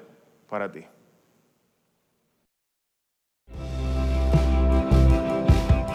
para 0.49 0.73
ti. 0.73 0.87